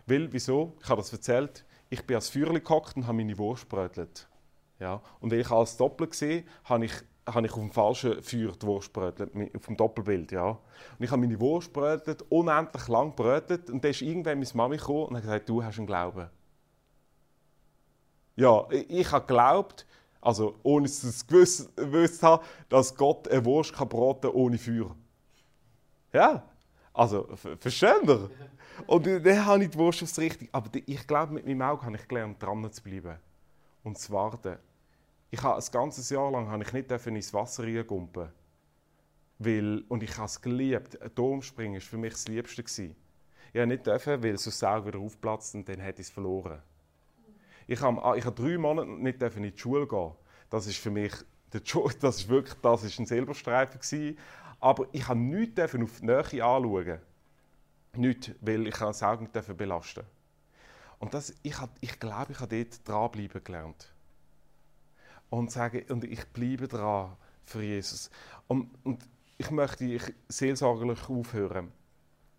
Weil, 0.07 0.33
wieso? 0.33 0.77
Ich 0.83 0.89
habe 0.89 1.01
das 1.01 1.13
erzählt. 1.13 1.65
Ich 1.91 2.07
bin 2.07 2.17
als 2.17 2.29
Feuerli 2.29 2.61
gehockt 2.61 2.97
und 2.97 3.07
habe 3.07 3.17
meine 3.17 3.37
Wurst 3.39 3.69
brötelt. 3.69 4.29
Ja? 4.79 5.01
Und 5.21 5.31
wenn 5.31 5.41
ich 5.41 5.51
alles 5.51 5.77
doppelt 5.77 6.11
gesehen 6.11 6.49
habe 6.65 6.85
ich 6.85 6.93
habe 7.27 7.47
ich 7.47 7.53
auf 7.53 7.59
dem 7.59 7.71
falschen 7.71 8.23
Feuer 8.23 8.53
die 8.53 8.67
Wurst 8.67 8.93
brötelt, 8.93 9.33
auf 9.57 9.67
dem 9.67 9.77
Doppelbild, 9.77 10.33
ja. 10.33 10.51
Und 10.51 10.59
ich 10.99 11.11
habe 11.11 11.21
meine 11.21 11.39
Wurst 11.41 11.73
brötelt, 11.73 12.23
unendlich 12.31 12.89
lang 12.89 13.15
brötelt 13.15 13.71
und 13.71 13.83
dann 13.83 13.91
ist 13.91 14.03
irgendwann 14.03 14.39
meine 14.39 14.51
Mami 14.55 14.77
gekommen 14.77 15.07
und 15.07 15.17
hat 15.17 15.23
gesagt, 15.23 15.49
du 15.49 15.63
hast 15.63 15.79
einen 15.79 15.87
Glauben. 15.87 16.29
Ja, 18.37 18.67
ich, 18.71 19.11
habe 19.13 19.27
geglaubt, 19.27 19.87
also 20.21 20.57
ohne 20.63 20.87
es 20.87 21.27
gewusst, 21.27 21.75
gewusst 21.77 22.21
zu 22.21 22.27
haben, 22.27 22.45
dass 22.69 22.95
Gott 22.95 23.29
eine 23.29 23.45
Wurst 23.45 23.73
kann 23.73 23.89
braten 23.89 24.31
ohne 24.31 24.59
Feuer. 24.59 24.95
Ja, 26.13 26.43
also, 26.93 27.29
verstehen 27.59 28.07
ihr? 28.07 28.31
Und 28.87 29.07
dann 29.07 29.47
habe 29.47 29.65
ich 29.65 29.71
die 29.71 29.79
Wurst 29.79 30.03
aufs 30.03 30.19
Richtige. 30.19 30.53
Aber 30.53 30.71
ich 30.73 31.07
glaube, 31.07 31.33
mit 31.33 31.47
meinem 31.47 31.63
Auge 31.63 31.85
habe 31.85 31.97
ich 31.97 32.09
gelernt, 32.09 32.43
dran 32.43 32.71
zu 32.73 32.83
bleiben 32.83 33.17
und 33.83 33.99
zu 33.99 34.13
warten. 34.13 34.59
Ich 35.35 35.43
habe 35.43 35.61
ein 35.61 35.71
ganzes 35.73 36.11
Jahr 36.11 36.31
lang 36.31 36.49
habe 36.49 36.63
ich 36.63 36.73
nicht 36.73 36.89
ins 36.93 37.35
Wasser 37.35 37.65
reingumpen. 37.65 38.29
Weil, 39.41 39.83
und 39.89 40.05
ich 40.05 40.17
habe 40.17 40.27
es 40.27 40.41
geliebt. 40.41 41.03
Ein 41.03 41.13
Turmspringen 41.13 41.75
war 41.75 41.81
für 41.81 41.99
mich 41.99 42.13
das 42.13 42.29
Liebste. 42.29 42.63
Gewesen. 42.63 42.95
Ich 43.53 43.59
habe 43.59 43.67
nicht 43.67 43.85
dürfen, 43.85 44.23
weil 44.23 44.39
sonst 44.39 44.61
Sau 44.61 44.87
wieder 44.87 45.01
aufplatzt 45.01 45.57
und 45.57 45.69
dann 45.69 45.81
hätte 45.81 46.03
ich 46.03 46.07
es 46.07 46.15
verloren. 46.15 46.63
Ich 47.67 47.81
habe, 47.81 48.17
ich 48.17 48.25
habe 48.25 48.41
drei 48.41 48.57
Monate 48.57 48.89
nicht 48.89 49.21
in 49.21 49.43
die 49.43 49.59
Schule 49.59 49.89
gehen. 49.89 50.13
Das 50.51 50.69
ist 50.69 50.79
für 50.79 50.93
mich, 50.93 51.13
das 51.51 52.19
ist 52.19 52.29
wirklich, 52.29 52.55
das 52.63 52.85
ist 52.85 53.01
ein 53.01 53.07
Silberstreifen 53.07 53.81
gewesen. 53.81 54.17
Aber 54.61 54.87
ich 54.93 55.09
habe 55.09 55.19
nichts 55.19 55.61
auf 55.61 55.73
die 55.73 56.07
Nähe 56.07 56.21
anschauen. 56.23 57.01
Nichts, 57.97 58.31
weil 58.41 58.69
ich 58.69 58.77
das 58.77 59.03
Auge 59.03 59.25
nicht 59.25 59.57
belasten 59.57 60.05
Und 61.01 61.13
das, 61.13 61.35
ich, 61.43 61.57
ich 61.81 61.99
glaube, 61.99 62.31
ich 62.31 62.39
habe 62.39 62.57
dort 62.57 62.89
dranbleiben 62.89 63.43
gelernt 63.43 63.94
und 65.39 65.51
sagen, 65.51 65.85
und 65.89 66.05
ich 66.05 66.25
bleibe 66.29 66.69
dran 66.69 67.17
für 67.45 67.63
Jesus. 67.63 68.11
Und, 68.47 68.71
und 68.85 69.09
ich 69.37 69.51
möchte 69.51 69.85
ich 69.85 70.03
seelsorgerlich 70.29 71.09
aufhören. 71.09 71.73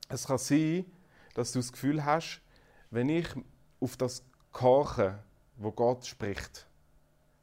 Es 0.07 0.27
kann 0.27 0.37
sein, 0.37 0.85
dass 1.33 1.51
du 1.51 1.59
das 1.59 1.71
Gefühl 1.71 2.03
hast, 2.05 2.41
wenn 2.91 3.09
ich 3.09 3.27
auf 3.79 3.97
das 3.97 4.23
koche, 4.51 5.19
wo 5.57 5.71
Gott 5.71 6.05
spricht, 6.05 6.67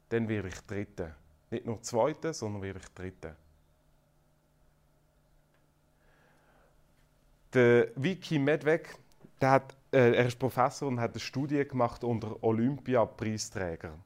dann 0.09 0.27
werde 0.27 0.47
ich 0.47 0.59
Dritte. 0.61 1.15
Nicht 1.51 1.65
nur 1.65 1.81
Zweite, 1.81 2.33
sondern 2.33 2.61
werde 2.61 2.79
ich 2.79 2.87
Dritte. 2.89 3.35
Der 7.53 7.89
Vicky 7.95 8.39
Medved, 8.39 8.87
der 9.39 9.51
hat, 9.51 9.75
äh, 9.91 10.15
er 10.15 10.25
ist 10.25 10.39
Professor 10.39 10.87
und 10.87 10.99
hat 10.99 11.11
eine 11.11 11.19
Studie 11.19 11.63
gemacht 11.67 12.03
unter 12.03 12.43
Olympiapreisträgern. 12.43 14.01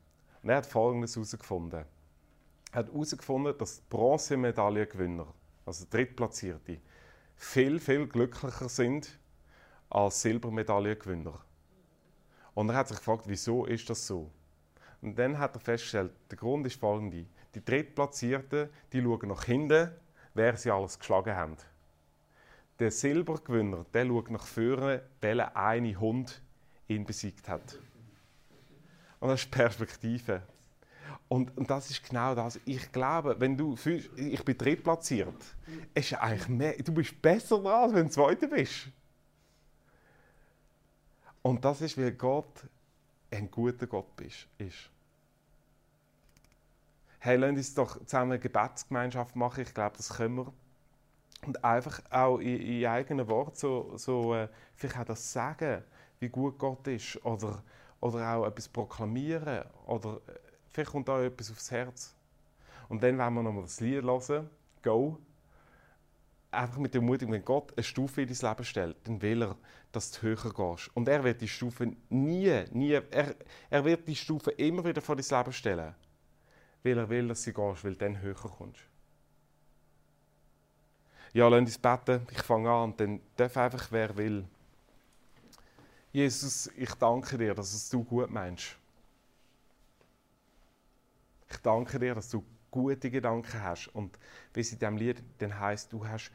Und 0.48 0.52
er 0.52 0.58
hat 0.60 0.66
Folgendes 0.66 1.14
herausgefunden. 1.14 1.84
Er 2.72 2.80
hat 2.80 2.88
herausgefunden, 2.88 3.58
dass 3.58 3.82
Bronzemedaillengewinner, 3.90 5.28
also 5.66 5.86
Drittplatzierte, 5.90 6.80
viel, 7.36 7.82
viel 7.82 8.08
glücklicher 8.08 8.70
sind 8.70 9.20
als 9.90 10.22
Silbermedaillengewinner. 10.22 11.38
Und 12.54 12.70
er 12.70 12.76
hat 12.76 12.88
sich 12.88 12.96
gefragt, 12.96 13.26
wieso 13.28 13.66
ist 13.66 13.90
das 13.90 14.08
so? 14.08 14.32
Und 15.02 15.20
dann 15.20 15.38
hat 15.38 15.54
er 15.54 15.60
festgestellt, 15.60 16.14
der 16.32 16.38
Grund 16.38 16.66
ist 16.66 16.80
folgender. 16.80 17.26
Die 17.54 17.66
Drittplatzierten 17.66 18.70
die 18.94 19.02
schauen 19.02 19.28
nach 19.28 19.44
hinten, 19.44 19.92
wer 20.34 20.56
sie 20.56 20.72
alles 20.72 20.98
geschlagen 20.98 21.36
haben. 21.36 21.58
Der 22.80 22.92
Silbergewinner 22.92 23.86
der 23.94 24.06
schaut 24.06 24.32
nach 24.32 24.48
vorne, 24.48 25.04
welcher 25.20 25.58
eine 25.58 26.00
Hund 26.00 26.42
ihn 26.88 27.04
besiegt 27.04 27.50
hat. 27.50 27.78
Und 29.20 29.30
das 29.30 29.42
ist 29.42 29.52
Perspektive. 29.52 30.44
Und, 31.28 31.58
und 31.58 31.70
das 31.70 31.90
ist 31.90 32.08
genau 32.08 32.34
das. 32.36 32.60
Ich 32.66 32.92
glaube, 32.92 33.36
wenn 33.40 33.58
du 33.58 33.76
fühlst, 33.76 34.10
ich 34.18 34.44
bin 34.46 34.58
drittplatziert, 34.58 35.36
ist 35.94 36.14
eigentlich 36.14 36.48
mehr, 36.48 36.74
du 36.78 36.94
bist 36.94 37.22
besser 37.22 37.60
dran, 37.60 37.84
als 37.84 37.94
wenn 37.94 38.06
du 38.06 38.12
Zweiter 38.12 38.48
bist. 38.48 38.88
Und 41.42 41.64
das 41.66 41.82
ist, 41.82 41.98
weil 41.98 42.12
Gott 42.12 42.66
ein 43.32 43.52
guter 43.52 43.88
Gott 43.88 44.22
ist. 44.22 44.90
Hey, 47.20 47.36
lass 47.36 47.50
uns 47.50 47.74
doch 47.74 48.00
zusammen 48.06 48.34
eine 48.34 48.40
Gebetsgemeinschaft 48.40 49.36
machen. 49.36 49.62
Ich 49.62 49.74
glaube, 49.74 49.98
das 49.98 50.10
können 50.10 50.38
wir. 50.38 50.54
Und 51.46 51.64
einfach 51.64 52.02
auch 52.10 52.40
in, 52.40 52.62
in 52.62 52.86
eigenen 52.86 53.28
Worten 53.28 53.56
so, 53.56 53.98
so 53.98 54.34
äh, 54.34 54.48
vielleicht 54.76 54.98
auch 54.98 55.06
das 55.06 55.32
sagen, 55.32 55.84
wie 56.20 56.30
gut 56.30 56.58
Gott 56.58 56.88
ist. 56.88 57.24
Oder 57.26 57.64
oder 58.00 58.36
auch 58.36 58.46
etwas 58.46 58.68
proklamieren 58.68 59.64
oder 59.86 60.22
äh, 60.28 60.34
vielleicht 60.70 60.92
kommt 60.92 61.10
auch 61.10 61.20
etwas 61.20 61.52
aufs 61.52 61.72
Herz. 61.72 62.16
Und 62.90 63.04
dann 63.04 63.18
werden 63.18 63.34
wir 63.34 63.44
nochmal 63.44 63.64
das 63.64 63.80
Lied 63.80 64.04
hören, 64.04 64.50
«Go». 64.84 65.18
Einfach 66.50 66.78
mit 66.78 66.94
der 66.94 67.02
Ermutigung, 67.02 67.34
wenn 67.34 67.44
Gott 67.44 67.74
eine 67.76 67.84
Stufe 67.84 68.22
in 68.22 68.30
dein 68.30 68.50
Leben 68.50 68.64
stellt, 68.64 68.96
dann 69.04 69.22
will 69.22 69.44
er, 69.44 69.58
dass 69.92 70.12
du 70.12 70.22
höher 70.22 70.54
gehst. 70.54 70.90
Und 70.96 71.08
er 71.10 71.24
wird 71.24 71.42
die 71.42 71.48
Stufe 71.48 71.92
nie, 72.10 72.64
nie, 72.72 72.94
er, 72.94 73.36
er 73.70 73.86
wird 73.86 74.08
die 74.08 74.16
Stufe 74.16 74.52
immer 74.52 74.86
wieder 74.86 75.02
vor 75.02 75.18
dein 75.18 75.26
Leben 75.30 75.52
stellen. 75.52 75.94
Weil 76.84 76.98
er 76.98 77.10
will, 77.10 77.28
dass 77.28 77.44
du 77.44 77.52
gehst, 77.52 77.84
weil 77.84 77.94
du 77.94 77.98
dann 77.98 78.22
höher 78.22 78.34
kommst. 78.36 78.82
Ja, 81.34 81.50
lass 81.50 81.60
uns 81.60 81.78
beten. 81.78 82.26
Ich 82.32 82.42
fange 82.42 82.70
an 82.70 82.92
und 82.92 83.00
dann 83.00 83.20
darf 83.36 83.58
einfach, 83.58 83.92
wer 83.92 84.16
will, 84.16 84.46
Jesus, 86.18 86.72
ich 86.76 86.96
danke 86.96 87.38
dir, 87.38 87.54
dass 87.54 87.76
es 87.76 87.90
du 87.90 88.04
gut 88.04 88.32
meinst. 88.32 88.76
Ich 91.48 91.58
danke 91.58 92.00
dir, 92.00 92.16
dass 92.16 92.32
du 92.32 92.44
gute 92.72 93.12
Gedanken 93.12 93.62
hast. 93.62 93.90
Und 93.90 94.18
wie 94.52 94.62
es 94.62 94.72
in 94.72 94.80
diesem 94.80 94.98
Lied 94.98 95.24
dann 95.38 95.60
heisst, 95.60 95.94
du 95.94 96.08
hast, 96.08 96.32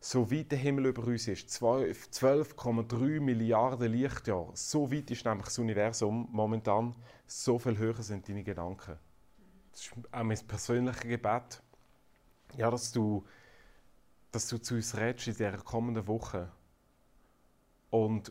so 0.00 0.30
weit 0.30 0.52
der 0.52 0.58
Himmel 0.58 0.88
über 0.88 1.02
uns 1.06 1.28
ist, 1.28 1.48
12,3 1.48 3.18
Milliarden 3.22 3.90
Lichtjahre, 3.90 4.50
so 4.52 4.92
weit 4.92 5.10
ist 5.10 5.24
nämlich 5.24 5.46
das 5.46 5.58
Universum 5.58 6.28
momentan, 6.30 6.94
so 7.26 7.58
viel 7.58 7.78
höher 7.78 8.02
sind 8.02 8.28
deine 8.28 8.44
Gedanken. 8.44 8.98
Das 9.72 9.80
ist 9.80 9.92
auch 10.12 10.24
mein 10.24 10.46
persönliches 10.46 11.00
Gebet, 11.00 11.62
ja, 12.54 12.70
dass, 12.70 12.92
du, 12.92 13.24
dass 14.30 14.46
du 14.48 14.58
zu 14.58 14.74
uns 14.74 14.94
redest 14.94 15.28
in 15.28 15.36
dieser 15.36 15.56
kommenden 15.56 16.06
Woche. 16.06 16.52
Und 17.88 18.30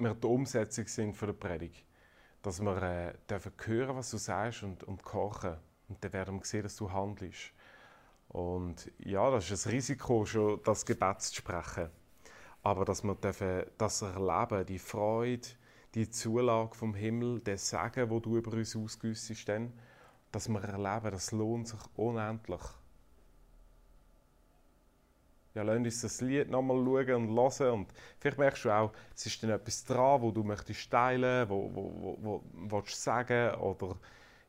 wir 0.00 0.14
die 0.14 0.26
Umsetzung 0.26 0.86
sind 0.86 1.16
von 1.16 1.28
der 1.28 1.34
Predigt. 1.34 1.84
Dass 2.42 2.60
wir 2.60 2.82
äh, 2.82 3.14
dürfen 3.28 3.52
hören, 3.64 3.96
was 3.96 4.10
du 4.10 4.16
sagst 4.16 4.62
und, 4.62 4.82
und 4.84 5.02
kochen. 5.02 5.56
Und 5.88 6.02
dann 6.02 6.12
werden 6.12 6.38
wir 6.38 6.44
sehen, 6.44 6.62
dass 6.62 6.76
du 6.76 6.90
handelst. 6.90 7.52
Und 8.28 8.90
ja, 8.98 9.30
das 9.30 9.50
ist 9.50 9.66
ein 9.66 9.72
Risiko, 9.72 10.24
schon 10.24 10.60
das 10.64 10.86
Gebet 10.86 11.20
zu 11.20 11.34
sprechen. 11.34 11.90
Aber 12.62 12.84
dass 12.84 13.02
wir 13.02 13.14
dürfen 13.14 13.64
das 13.76 14.02
erleben, 14.02 14.66
die 14.66 14.78
Freude, 14.78 15.48
die 15.94 16.08
Zulage 16.10 16.74
vom 16.74 16.94
Himmel, 16.94 17.40
das 17.40 17.70
Segen, 17.70 18.10
wo 18.10 18.20
du 18.20 18.36
über 18.36 18.52
uns 18.52 18.76
ausgüssest, 18.76 19.50
dass 20.30 20.48
wir 20.48 20.62
erleben, 20.62 21.10
das 21.10 21.32
lohnt 21.32 21.68
sich 21.68 21.80
unendlich 21.96 22.62
ja, 25.54 25.62
lass 25.62 25.76
uns 25.76 26.00
das 26.00 26.20
Lied 26.20 26.50
nochmal 26.50 26.76
schauen 26.76 27.28
und 27.28 27.36
hören. 27.36 27.72
Und 27.72 27.92
vielleicht 28.18 28.38
merkst 28.38 28.64
du 28.64 28.70
auch, 28.70 28.92
es 29.14 29.26
ist 29.26 29.42
dann 29.42 29.50
etwas 29.50 29.84
dran, 29.84 30.22
wo 30.22 30.30
du 30.30 30.42
möchtest 30.44 30.90
teilen, 30.90 31.48
wo, 31.48 31.70
wo, 31.74 31.94
wo, 32.00 32.16
wo 32.22 32.42
willst 32.52 33.02
sagen 33.02 33.54
oder 33.56 33.96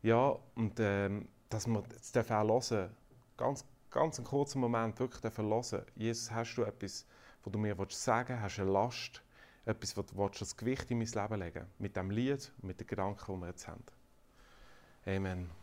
ja, 0.03 0.35
und 0.55 0.79
ähm, 0.79 1.27
dass 1.49 1.67
wir 1.67 1.83
es 1.99 2.15
auch 2.31 2.47
hören 2.47 2.89
ganz, 3.37 3.65
ganz 3.89 4.17
einen 4.17 4.27
kurzen 4.27 4.61
Moment 4.61 4.99
wirklich 4.99 5.21
dürfen 5.21 5.47
hören. 5.47 5.85
Jesus, 5.95 6.31
hast 6.31 6.55
du 6.55 6.63
etwas, 6.63 7.05
was 7.43 7.51
du 7.51 7.59
mir 7.59 7.77
willst 7.77 8.01
sagen 8.01 8.41
Hast 8.41 8.57
du 8.57 8.61
eine 8.63 8.71
Last? 8.71 9.21
Etwas, 9.65 9.95
was 9.95 10.07
du 10.07 10.17
willst, 10.17 10.41
das 10.41 10.57
Gewicht 10.57 10.89
in 10.89 10.97
mein 10.97 11.07
Leben 11.07 11.39
legen 11.39 11.65
Mit 11.77 11.95
dem 11.95 12.09
Lied, 12.09 12.51
mit 12.61 12.79
den 12.79 12.87
Gedanken, 12.87 13.35
die 13.35 13.41
wir 13.41 13.47
jetzt 13.47 13.67
haben. 13.67 13.83
Amen. 15.05 15.60